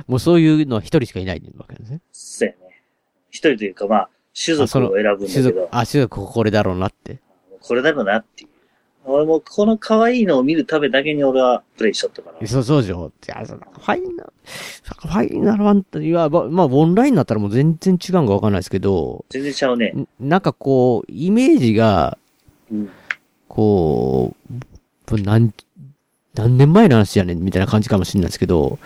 [0.08, 2.00] もうそういうのは一人しかいないわけですね。
[2.12, 2.82] そうやね。
[3.30, 7.20] 一人というか、まあ、種族を選ぶんだ種けど、、族あ、種族これだろうなって。
[7.60, 8.49] これだろうなっていう。
[9.04, 12.46] 俺もこの可愛いのを見るためだけに俺はプレイしとったから。
[12.46, 13.10] そう、そうでしょ。
[13.26, 14.32] いや、そのファイナル、
[14.84, 19.86] ファイナルファンタジーは、ままあ、オンラインになったらもう全然違うんかわかんないですけど、全然ちゃうね。
[19.88, 22.18] んなんかこう、イメージが、
[22.70, 22.90] うん。
[23.48, 24.36] こ
[25.10, 25.52] う、何、
[26.34, 28.78] 何年前の話やねんみたいな感じかもしれないですけど、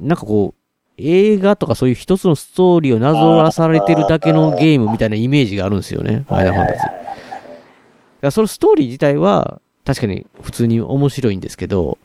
[0.00, 0.60] なんかこう、
[0.98, 6.24] 映画とかそういう一つのストーリーをなぞらされてるだけのゲームみたいなイメージがあるんですよね。
[6.26, 7.15] ファイナルファンタジー。
[8.22, 11.98] らそのストーリー自体は確かに普通に面白いんですけど、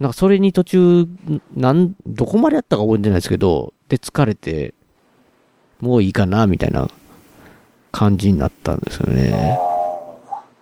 [0.00, 1.06] なんかそれに途中、
[1.54, 4.74] なん、どこまでやったか覚えてないですけど、で疲れて、
[5.80, 6.88] もういいかな、みたいな
[7.92, 9.58] 感じになったんですよね。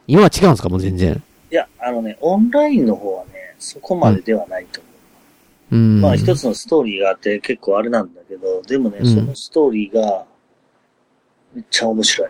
[0.07, 0.69] 今は違うんですか？
[0.69, 1.23] もう全然。
[1.51, 4.91] いや、あのね、オンラインの方はね、そこまでではないと思
[5.73, 5.77] う。
[5.77, 6.01] うん。
[6.01, 10.27] まあ一つのストーリーがあって結構あれなんだけど、でもね、うんそのストーリーが、
[11.55, 12.29] めっちゃ面白い。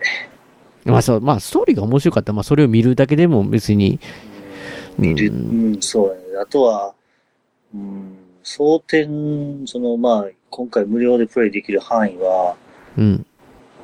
[0.85, 4.01] まあそう、まあストーリーが面白かったら、まあそれを見るだけでも別に、
[4.99, 5.31] 見る。
[5.31, 6.21] ううんん、そうだね。
[6.43, 6.95] あとは、
[7.75, 12.57] うん、争点、その、まあ、今回無料でプレイできる範囲は、
[12.97, 13.27] うん。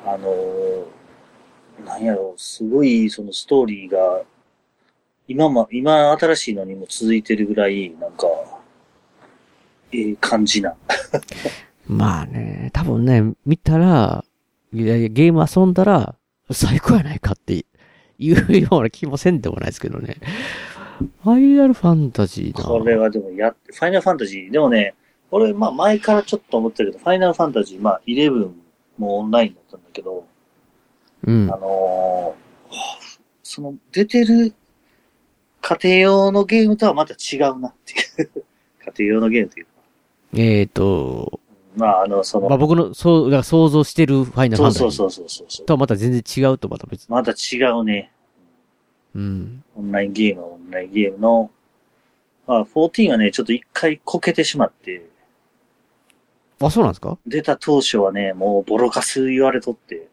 [0.05, 0.97] あのー
[1.85, 4.23] なんやろ、すごい、そのストーリーが、
[5.27, 8.27] 今も、今新しいのにも続いてるぐらい、なんか、
[9.91, 10.75] ええ感じな。
[11.87, 14.25] まあね、多分ね、見たら、
[14.73, 16.15] ゲーム遊んだら、
[16.51, 17.65] 最高やないかって
[18.17, 20.17] いうような気もせんでもないですけどね。
[21.23, 22.63] ファイナルファンタジーな。
[22.63, 24.95] これはでもやっ、ファイナルファンタジー、でもね、
[25.29, 28.51] 俺、まあ前からちょっと思ってるけど、ファイナルファンタジー、まあ11
[28.97, 30.25] もオンラインだったんだけど、
[31.25, 31.57] うんあ。
[31.57, 32.47] のー
[33.49, 34.53] その出てる
[35.61, 38.45] 家庭用のゲームとはまた違うなっていう。
[38.85, 39.71] 家庭用のゲームというか。
[40.33, 41.39] えっ、と、
[41.77, 45.65] まあ、あの、その、まあ僕の、そう、だから想像してるファイナルファンタジーそうそうそうそうそう。
[45.65, 47.07] とはまた全然違うとまた別に。
[47.09, 48.11] また違うね。
[49.15, 49.63] うん。
[49.75, 51.51] オンラインゲームはオンラインゲームの、
[52.47, 55.05] まあ、14はね、ちょっと一回こけてしまって、
[56.59, 57.17] あ、そうなんですか？
[57.27, 60.07] 出た当初はね、もうボロカス言われとって。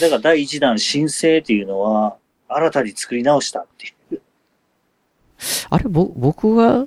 [0.00, 2.16] だから第一弾申請っていうのは、
[2.48, 4.20] 新たに作り直したっていう。
[5.70, 6.86] あれ、ぼ、僕が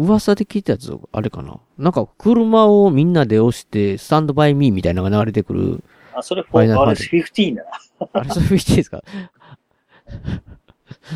[0.00, 1.58] 噂で聞いたやつ、あれかな？
[1.78, 5.84] なんか車をみんなで押して、スタンドバイミーみたいなのが流れてくる。
[6.14, 7.70] あ、それ、ファイナルあれファンタジ15だな。
[8.12, 9.02] あれ、そういう意味ですか？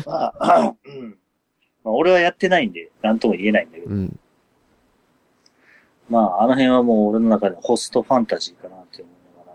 [0.05, 1.17] まあ、うん。
[1.83, 3.89] まあ、俺はやってないんで、なんとも言えないんだけど。
[3.89, 4.19] うん。
[6.09, 9.51] まあ、あの辺はもう俺の中でホストファンタジーかなって思うなが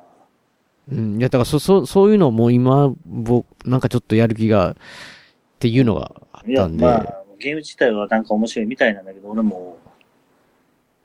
[0.96, 0.98] ら。
[0.98, 1.18] うん。
[1.18, 4.74] いや、だから、そ、そ、そういうのも今、僕、なんかちょっとやる気が、っ
[5.60, 6.84] ていうのがあいや、ったんで。
[6.84, 9.78] まあ、ゲーム自体はなんか面白いみたいなんだけど、俺も、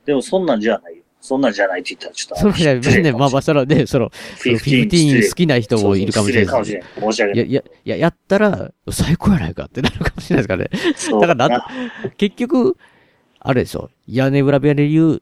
[0.06, 1.04] でもそんなんじゃないよ。
[1.22, 2.36] そんなんじゃないって言ったらちょっと。
[2.40, 7.14] そのじゃ別にね、まあまあ、それはね、その、その15 15好きな人もいるかもしれないそうそう失礼かもしれない。
[7.14, 7.50] 申し訳ない。
[7.50, 10.94] いや、いや、やったら、最高やないかってなるかもしれないですからね。
[10.96, 12.78] そうだからなん結局、
[13.40, 13.90] あれでしょ。
[14.08, 15.22] 屋根裏部屋で言う、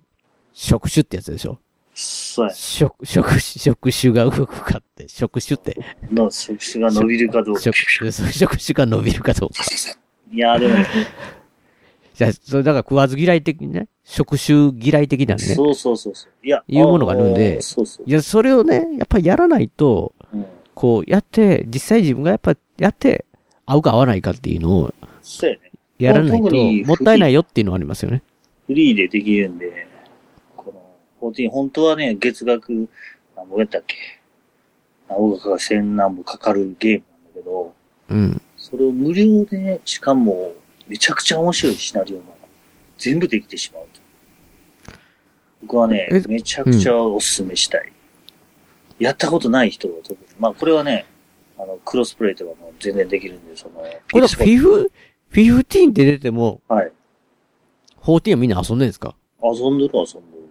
[0.53, 1.59] 触手ってやつでしょ。
[1.93, 2.53] そうや。
[2.53, 5.77] 触、触、触手が動くかって、触手って。
[6.11, 7.61] の触手が伸びるかどうか。
[7.61, 9.63] 触手、触手が伸びるかどうか。
[10.33, 10.85] いや、でもね、
[12.15, 15.41] じゃあ、それだから食わず嫌い的にね、触手嫌い的なね。
[15.41, 16.45] そうそうそうそう。
[16.45, 18.11] いや、いうものがあるんでそうそうい。
[18.11, 20.45] や、それをね、やっぱりやらないと、うん。
[20.73, 23.25] こう、やって、実際自分がやっぱやって、
[23.65, 25.71] 合うか合わないかっていうのをそうやね。
[25.99, 26.55] やらないと、
[26.87, 28.21] もったいないよっていうのはありますよね。
[28.67, 29.87] フリーでできるんで、
[30.57, 30.73] こ
[31.21, 32.89] の、14、本当はね、月額、
[33.35, 33.95] 何ぼやったっけ？
[35.09, 37.73] 何ぼかが千何ぼかかるゲームなんだけど、
[38.09, 38.41] うん。
[38.63, 40.53] それを無料でね、しかも、
[40.87, 42.23] めちゃくちゃ面白いシナリオが
[42.97, 44.93] 全部できてしまうと。
[45.63, 47.91] 僕はねえ、めちゃくちゃおすすめしたい。
[48.99, 50.19] やったことない人は特に。
[50.39, 51.05] まあ、これはね、
[51.57, 54.91] あの、クロスプレイとかも全然できるんで、その、これ、フィフ、
[55.27, 56.91] フィフティーンって出ても、はい。
[58.01, 59.13] 14はみんな遊んでるんですか？
[59.43, 60.47] 遊んでる遊んでる。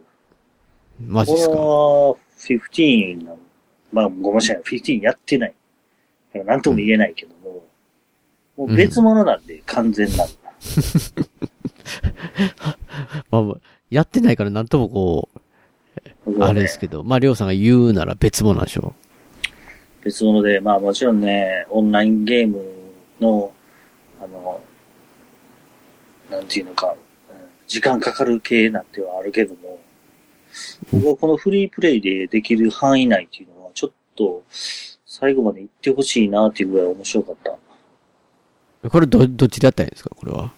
[1.01, 1.55] マジですか？
[1.55, 3.39] は、15なの。
[3.91, 4.63] まあ、ごめんなさい。
[4.63, 5.55] 15やってない。
[6.35, 7.42] なんとも言えないけども、
[8.57, 10.31] もう別物なんで、完全なる。
[13.31, 13.57] まあまあ、
[13.91, 15.29] やってないからなんともこ
[16.27, 18.95] う、あれですけど、まあ、りょうさんが言うなら別物なんでしょ
[20.05, 22.61] 別物で、まあもちろんね、オンラインゲーム
[23.21, 23.53] の、
[24.21, 24.61] あの、
[26.31, 26.95] なんていうのか、うん
[27.69, 29.81] 時間かかる系なんてはあるけども、
[30.93, 34.43] 僕はこのフリープレイでできる範囲内っていうのは、ちょっと、
[35.07, 37.57] 最後まで行ってほしいなっていうぐらい面白かった。
[38.85, 38.91] う。
[38.91, 40.11] これど、どっちでやったらいいんですか？
[40.15, 40.53] これは。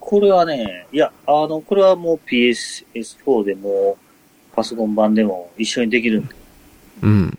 [0.00, 3.96] これはね、いや、あの、これはもう PS4 でも、
[4.54, 6.34] パソコン版でも一緒にできるんで、
[7.02, 7.38] うん。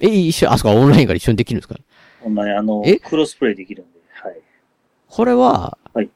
[0.00, 1.76] え、一緒、あ、そうか、オンラインから一緒にできるんですか？
[2.20, 4.36] ほんまにあのえ、クロスプレイできるんで、はい。
[5.08, 6.10] これは、はい。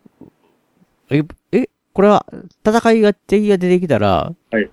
[1.11, 1.23] え、
[1.53, 2.25] え、これは、
[2.65, 4.71] 戦いが、敵が出てきたら、はい。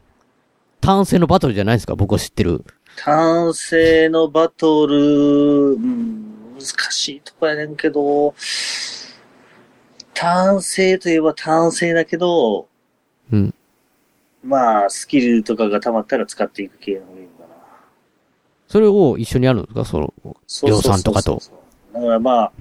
[0.80, 1.96] 単性のバトルじゃないですか？
[1.96, 2.64] 僕は知ってる。
[2.96, 6.29] 単性のバトル、うん、
[6.60, 8.36] 難しいとこやねんけど、
[10.14, 12.68] 単性といえば単性だけど、
[13.32, 13.54] うん。
[14.44, 17.56] まあ、スキルとかが溜まったら使っていく系のゲームかな。
[18.68, 19.86] それを一緒にやるんですか？
[19.86, 20.14] その、
[20.68, 21.42] 量産とかと
[21.94, 22.52] だからまあ、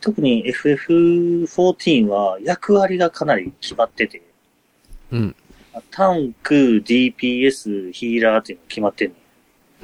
[0.00, 4.22] 特に FF14 は役割がかなり決まってて、
[5.10, 5.36] うん。
[5.90, 9.17] タンク、DPS、ヒーラーっていうのが決まってんねん。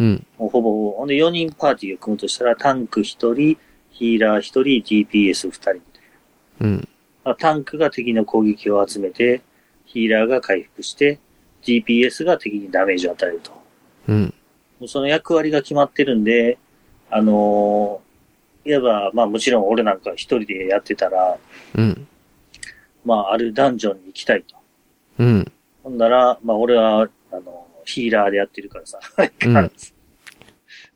[0.01, 0.27] うん。
[0.39, 0.97] もうほぼほぼ。
[0.99, 3.59] ほんで4人パーティーを組むとしたら、タンク1人、
[3.91, 4.63] ヒーラー1人、
[5.09, 5.81] DPS2 人。
[6.61, 6.89] うん。
[7.25, 9.43] あタンクが敵の攻撃を集めて、
[9.87, 11.19] ヒーラーが回復して、
[11.63, 13.53] DPS が敵にダメージを与えると。
[14.09, 14.35] うん。
[14.87, 16.59] その役割が決まってるんで、
[17.11, 18.05] あのー
[18.67, 21.37] いわば、まあもちろん俺なんか一人でやってたら、
[21.75, 22.07] うん。
[23.05, 24.57] まああるダンジョンに行きたいと。
[25.19, 25.53] うん。
[25.83, 28.99] ほんなら、まあ俺は、あの、ヒーラーでやってるからさ。
[29.47, 29.53] うん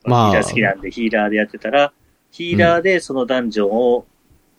[0.04, 1.92] まあ、まあヒーラー好きなんでヒーラーでやってたら、
[2.30, 4.06] ヒーラーでそのダンジョンを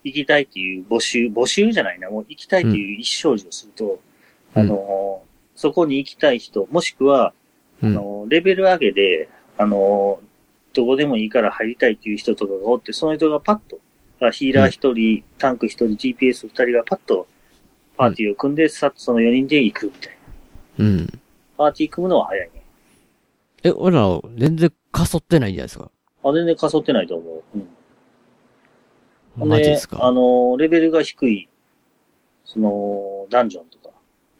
[0.03, 5.23] 行きたいっていう募集、募集じゃないな、もう行きたいっていう意思表示をすると、うんあの、
[5.55, 7.33] そこに行きたい人、もしくは、
[7.81, 7.89] うん。
[7.89, 10.19] あの、レベル上げで、あの、
[10.73, 13.79] どこでもいいから入りたいっていう人とかがおって、その人がパッと、
[14.21, 17.27] あヒーラー一人、タンク一人、GPS 二人がパッと、
[17.97, 20.17] パーティーを組んで、さっとその4人で行くみたい
[20.77, 20.85] な。
[20.85, 21.19] うん。
[21.59, 22.63] パーティー組むのは早いね。
[23.65, 25.91] え、俺ら、全然かそってないんじゃないですか？
[26.23, 27.43] あ、全然かそってないと思う。
[29.41, 29.49] うん。
[29.49, 30.05] マジですか？
[30.05, 31.49] あの、レベルが低い、
[32.45, 33.93] その、ダンジョンとか、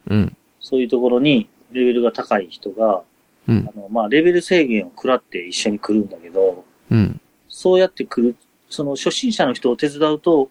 [0.08, 0.34] うん。
[0.60, 3.02] そういうところに、レベルが高い人が、
[3.46, 3.78] うんあ。
[3.78, 7.20] の、まあ、レベル制限を食らって一緒に来るんだけど、うん。
[7.50, 8.34] そうやって来る、
[8.70, 10.48] その初心者の人を手伝うと、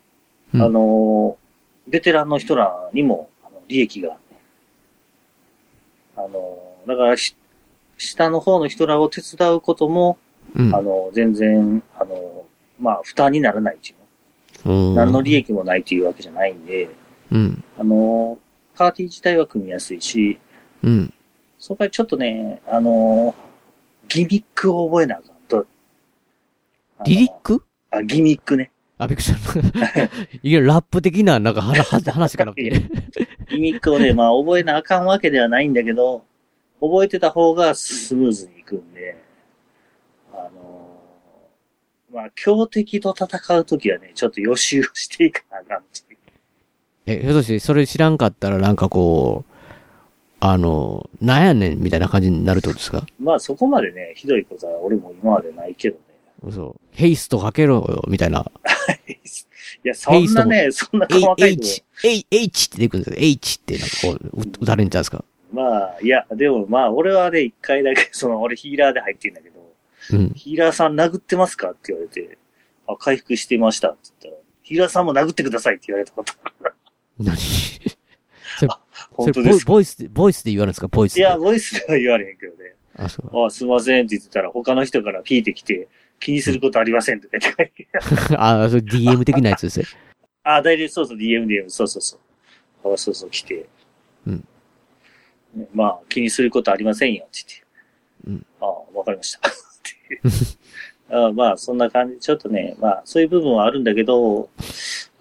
[0.54, 1.36] うんあの、
[1.88, 4.18] ベテランの人らにも、あの利益が
[6.20, 6.58] あの、
[6.88, 7.36] だからし、
[7.98, 10.18] 下の方の人らを手伝うことも、
[10.56, 10.76] うん。
[10.76, 12.46] あの、全然、あの、
[12.80, 14.96] まあ、負担にならないっていう。
[14.96, 16.90] 何の利益もないっていうわけじゃないんで、
[17.32, 17.64] うん。
[17.78, 18.38] ああの、
[18.76, 20.40] パーティー自体は組みやすいし、
[20.84, 21.14] うん。
[21.58, 23.36] そこはちょっとね、あの、
[24.08, 25.66] ギミックを覚えなあかんと。
[27.06, 27.64] リリック？
[27.92, 28.72] あ、ギミックね。
[29.00, 30.02] あ、びっくりした。
[30.44, 32.70] いや、ラップ的な、なんか話、 話かなって。
[33.50, 36.26] ギミックをね、まあ覚えなあかんわけではないんだけど、
[36.82, 39.16] 覚えてた方がスムーズにいくんで、
[40.34, 41.00] あの
[42.14, 46.20] まあ強敵と戦うときはね、ちょっと予習をしていかなあかんっていう
[47.06, 49.54] え、ひょっとして、それ知らんかったら、なんかこう、
[50.42, 56.02] あの、なんやねん、みたいな感じになるってことですかまあそこまでね、ひどいことは俺も今までないけどね。
[56.52, 56.88] そう。
[56.92, 58.50] ヘイストかけろよ、みたいな。
[59.84, 61.52] いや、そんなね、そんな細かい。
[61.54, 61.84] H、
[62.32, 63.16] H、って出てくるんですよ。
[63.20, 65.24] H って、なんかこう、う打たれんちゃうんですか？
[65.52, 69.74] まあ、いや、でもまあ、俺はね、一回だけ、 その、俺ヒーラーで入ってんだけど、
[70.14, 70.30] うん。
[70.36, 71.72] ヒーラーさん殴ってますか？
[71.72, 72.38] って言われて、
[72.88, 76.34] あ、回復してましたって言ったら、ヒーラーさんも殴ってくださいって言われたこと。
[77.20, 77.38] 何？
[78.60, 78.72] それ、
[79.12, 79.72] 本当ですか？
[79.72, 80.88] ボイボイスで、ボイスで言われるんですか？
[80.88, 81.22] ボイスで。
[81.22, 82.76] いや、ボイスでは言われへんけどね。
[82.96, 83.46] あ、そう。
[83.46, 85.88] あ、すいませんって言ってたら、他の人から聞いてきて、
[86.20, 87.88] 気にすることありませんって言って、
[88.38, 89.86] あ、それ DM 的なやつですね。
[90.44, 92.20] あ、大体そうそう、DM、DM、そうそうそ
[92.84, 92.94] う。
[92.94, 93.68] あ、そうそう、来て。
[94.28, 94.48] うん
[95.56, 95.68] ね。
[95.74, 97.66] まあ、気にすることありませんよって言って。
[98.28, 98.66] うんあ
[98.98, 99.50] わかりました。
[99.50, 99.52] っ
[99.84, 102.20] ていうあまあ、そんな感じ。
[102.20, 104.50] ちょっとね、まあ、そういう部分はあるんだけど、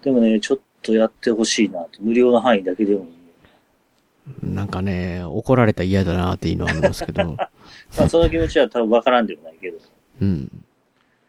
[0.03, 1.97] でもね、ちょっとやってほしいなって。
[2.01, 4.53] 無料の範囲だけでもいい。
[4.53, 7.23] なんかね、怒られたら嫌だなっていうのはありますけど。
[7.33, 7.49] ま
[7.97, 9.79] あ、その気持ちは多分わからんでもないけど。
[10.21, 10.65] うん。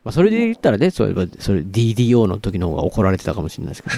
[0.03, 3.97] まあ、それで言ったらね、それは、それ DDO の時の方が怒られてたかもしれないですけど。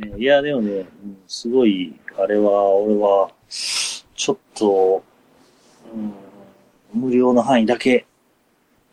[0.16, 0.86] ね、いや、でもね、うん
[1.26, 5.02] すごい、あれは、俺は、ちょっと、
[6.94, 8.06] うん、無料の範囲だけ、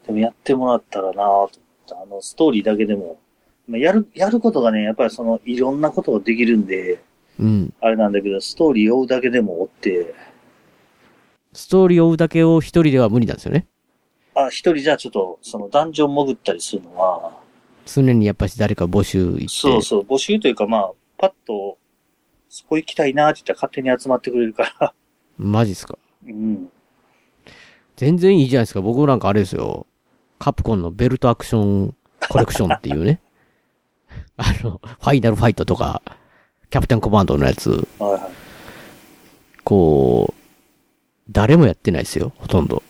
[0.06, 1.50] でもやってもらったらなぁと思っ
[1.88, 2.02] た。
[2.02, 3.20] あの、ストーリーだけでも、
[3.68, 7.02] まあやる、やることがね、やっぱりその、いろんなことができるんで、
[7.40, 7.74] うん。
[7.80, 10.16] あれなんだけど、ストーリーを追うだけでも追って、
[11.54, 13.68] ストーリーを追うだけを一人では無理なんですよね。
[14.46, 17.32] あ、一人じゃちょっと、その、ダンジョン潜ったりするのは、
[17.86, 19.48] 常にやっぱし誰か募集行って。
[19.48, 21.78] そうそう、募集というかまあ、パッと、
[22.50, 24.94] そこ行きたいなって言ったら勝手に集まってくれるから、
[25.38, 25.98] マジっすか？
[26.26, 26.70] うん。
[27.96, 28.82] 全然いいじゃないですか。
[28.82, 29.88] 僕なんかあれですよ。
[30.40, 31.96] カプコンのベルトアクション
[32.30, 33.22] コレクションっていうね。
[34.38, 36.02] あの、ファイナルファイトとか、
[36.70, 38.22] キャプテンコマンドのやつ、はいはい。
[39.64, 40.42] こう、
[41.30, 42.34] 誰もやってないですよ。
[42.38, 42.84] ほとんど。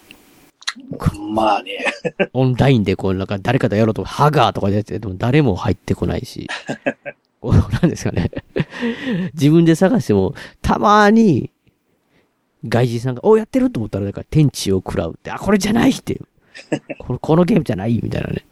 [1.33, 1.85] まあね。
[2.33, 6.47] オンラインでこう、なんか誰かとやろうと、ハガーとかでやってても誰も入ってこないし。
[7.39, 8.31] こうなんですかね。
[9.33, 11.51] 自分で探しても、たまに、
[12.67, 16.21] 外人さんが、おやってると思ったら、なんか天地を食らうって、あ、これじゃないっていう。
[16.97, 18.45] この、このゲームじゃないみたいなね。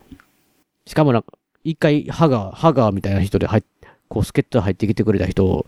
[0.86, 3.64] しかもなんか、一回、ハガー、ハガーみたいな人で入っ、
[4.08, 5.66] こう、助っ人入ってきてくれた人を、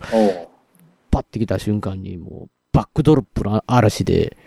[1.09, 4.37] パッて来た瞬間に、もう、バックドロップの嵐で、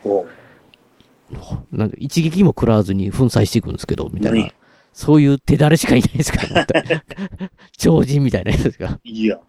[1.73, 4.53] なんで一撃も食らわずに粉砕していくんですけど、みたい何な。
[4.93, 6.67] そういう手だれしかいないですから、
[7.79, 8.99] 超人みたいなやつですが。
[9.05, 9.37] いいや。
[9.37, 9.41] い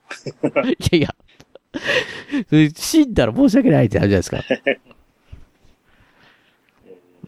[0.91, 1.15] やいや。
[2.49, 4.43] それ死んだら申し訳ないってあるじゃないですか。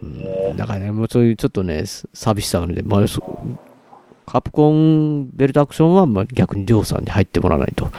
[0.01, 0.05] う
[0.53, 3.21] んだからね、もうそういうちょっとね、す寂しさがあるので、まあ、そ
[4.25, 7.91] カプコンベルトアクションは、まあ逆にりょうさんに入ってもらわないと。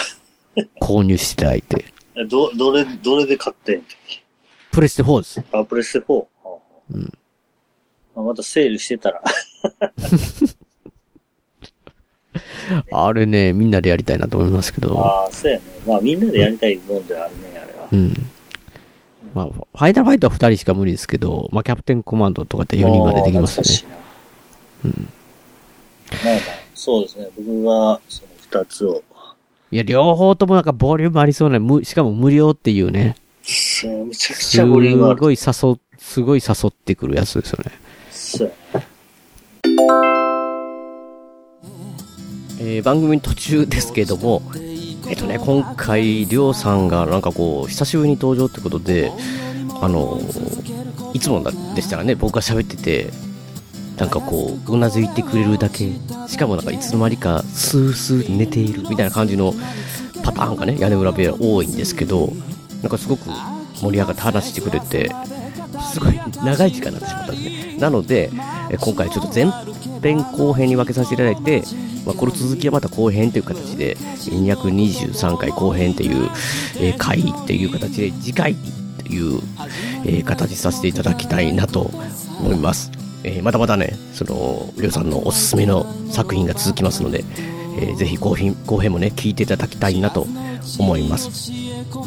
[0.80, 1.84] 購入していただいて。
[2.28, 3.82] ど、どれ、どれで買ってん
[4.78, 5.42] プレステ4です。
[5.52, 6.24] あ、プレステ 4?
[6.44, 6.48] あ
[6.92, 7.12] うん
[8.14, 9.20] まあ、またセールしてたら。
[12.92, 14.96] あれね、みんなでやりたいなと思いますけど。
[15.00, 15.64] ああ、そうやね。
[15.84, 17.88] まあみんなでやりたいもんではあるね、あれは。
[17.90, 18.14] うん。
[19.34, 23.68] まあ、ファイナルファイトは2人しか無理ですけど、まあ、キャプテンコマンドとかって4人までできますよね。
[23.96, 24.00] ね。
[24.84, 25.08] うん。
[26.24, 26.42] まあまあ、
[26.76, 27.28] そうですね。
[27.36, 28.28] 僕は、その
[28.62, 29.02] 2つを。
[29.72, 33.16] いや、両方ともなんかボリュームありそうな、むしかも無料っていうね。
[33.48, 35.20] めちゃくちゃボリュームある。
[35.20, 37.72] ごい誘、すごい誘ってくるやつですよね。
[42.60, 44.42] えー番組途中ですけども、
[45.08, 49.10] えっとね、今回、りょうさんがなんかこう、久しぶりに登場ってことで、
[49.80, 50.20] あの
[51.14, 51.42] いつも
[51.74, 53.10] でしたらね、僕が喋ってて、
[53.96, 55.90] なんかこう、うなずいてくれるだけ、
[56.28, 59.54] しかもなんかいつの間にか、スースー寝ているみたいな感じの
[60.22, 62.32] パターンがね、屋根裏部屋多いんですけど、
[62.82, 63.28] なんかすごく
[63.80, 65.10] 盛り上がって話してくれて、
[65.92, 67.76] すごい長い時間になってしまったんですね。
[67.78, 68.30] なので、
[68.80, 69.50] 今回ちょっと前
[70.00, 71.62] 編後編に分けさせていただいて、
[72.06, 76.28] まあ、この続きはまた後編という形で、223回後編っていう、
[76.98, 79.40] 回っていう形で、次回っていう、
[80.04, 81.90] えー形させていただきたいなと
[82.40, 82.90] 思います。
[83.24, 87.24] えーまだまだね、その、りょうさんのおすすめの作品が続きますので、
[87.80, 90.26] えーぜひ後編、後編もね、聞いていただきたいなと
[90.78, 91.50] 思います。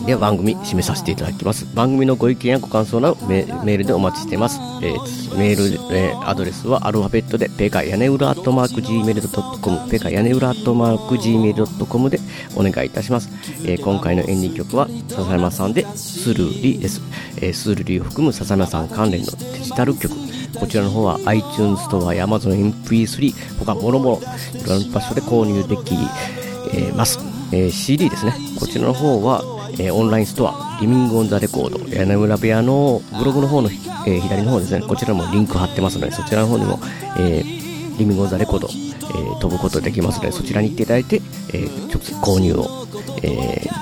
[0.06, 1.66] では番組締めさせていただきます。
[1.74, 4.60] 番組のご意見やご感想などメールでお待ちしています。
[4.82, 5.56] えーメー
[5.90, 12.20] ル、えーアドレスはアルファベットでペカ屋根裏アットマーク Gmail.com ペカ屋根裏アットマーク Gmail.com で
[12.56, 13.30] お願いいたします。
[13.66, 17.02] えー今回のエンディング曲は笹山さんでスルーリです。
[17.38, 20.14] えースルーリーを含む笹山さん関連のデジタル曲
[20.60, 24.22] こちらの方は iTunes ストアや Amazon MP3 他もろもろ
[24.60, 25.96] いろんな場所で購入でき
[26.74, 27.20] えます、
[27.52, 28.34] えー CD ですね。
[28.60, 29.42] こちらの方は、
[29.74, 33.70] えーオンラインストアリミングオンザレコード屋根裏部屋のブログの方の、
[34.08, 34.86] え左の方ですね。
[34.88, 36.80] こちらもリンク貼ってますのでそちらの方にも、
[37.20, 37.44] え
[37.98, 41.22] リミングオンザレコード、え飛ぶことできますのでそちらに行っていただいて、
[41.54, 42.88] え直接購入を、
[43.24, 43.81] えー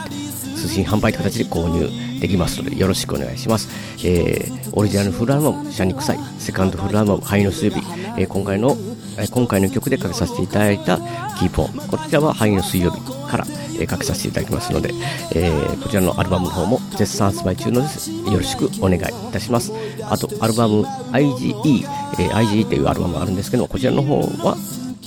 [0.60, 3.70] 通信販売という形で購入できますのでよろしくお願いします、
[4.06, 7.82] えーオリジナルフルアルバム「シャニクサイ」セカンドフルアルバム「灰の水曜日」
[8.18, 8.78] えー今回の
[9.18, 10.98] え今回の曲でかけさせていただいた
[11.40, 13.48] 「キーポン」こちらは灰の水曜日から、
[13.80, 14.94] えかけさせていただきますので、
[15.34, 18.12] えーこちらのアルバムの方も絶賛発売中のです。
[18.12, 19.02] よろしくお願いい
[19.32, 19.74] たします。
[20.04, 21.86] あとアルバム IGE、
[22.20, 24.56] えー IGE というアルバムがあるんですけどこちらの方は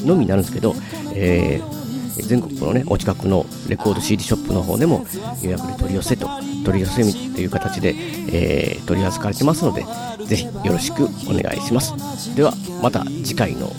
[0.00, 0.74] のみになるんですけど、
[1.14, 1.81] えー
[2.16, 5.06] 全国のね、お近くのレコード CD ショップの方でも
[5.42, 6.28] 予約で取り寄せと、
[6.64, 7.94] 取り寄せみという形で、
[8.32, 9.84] えー取り扱われてますので、
[10.26, 11.94] ぜひよろしくお願いします。
[12.34, 12.52] では、
[12.82, 13.72] また次回の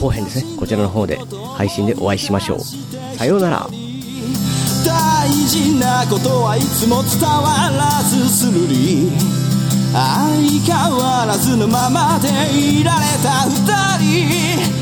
[0.00, 1.18] 後編ですね、こちらの方で
[1.56, 2.60] 配信でお会いしましょう。
[3.16, 3.68] さようなら。
[4.84, 9.12] 大事なことはいつも伝わらずするり
[9.92, 10.10] 相
[10.66, 13.98] 変わらずのままでいられた二
[14.66, 14.81] 人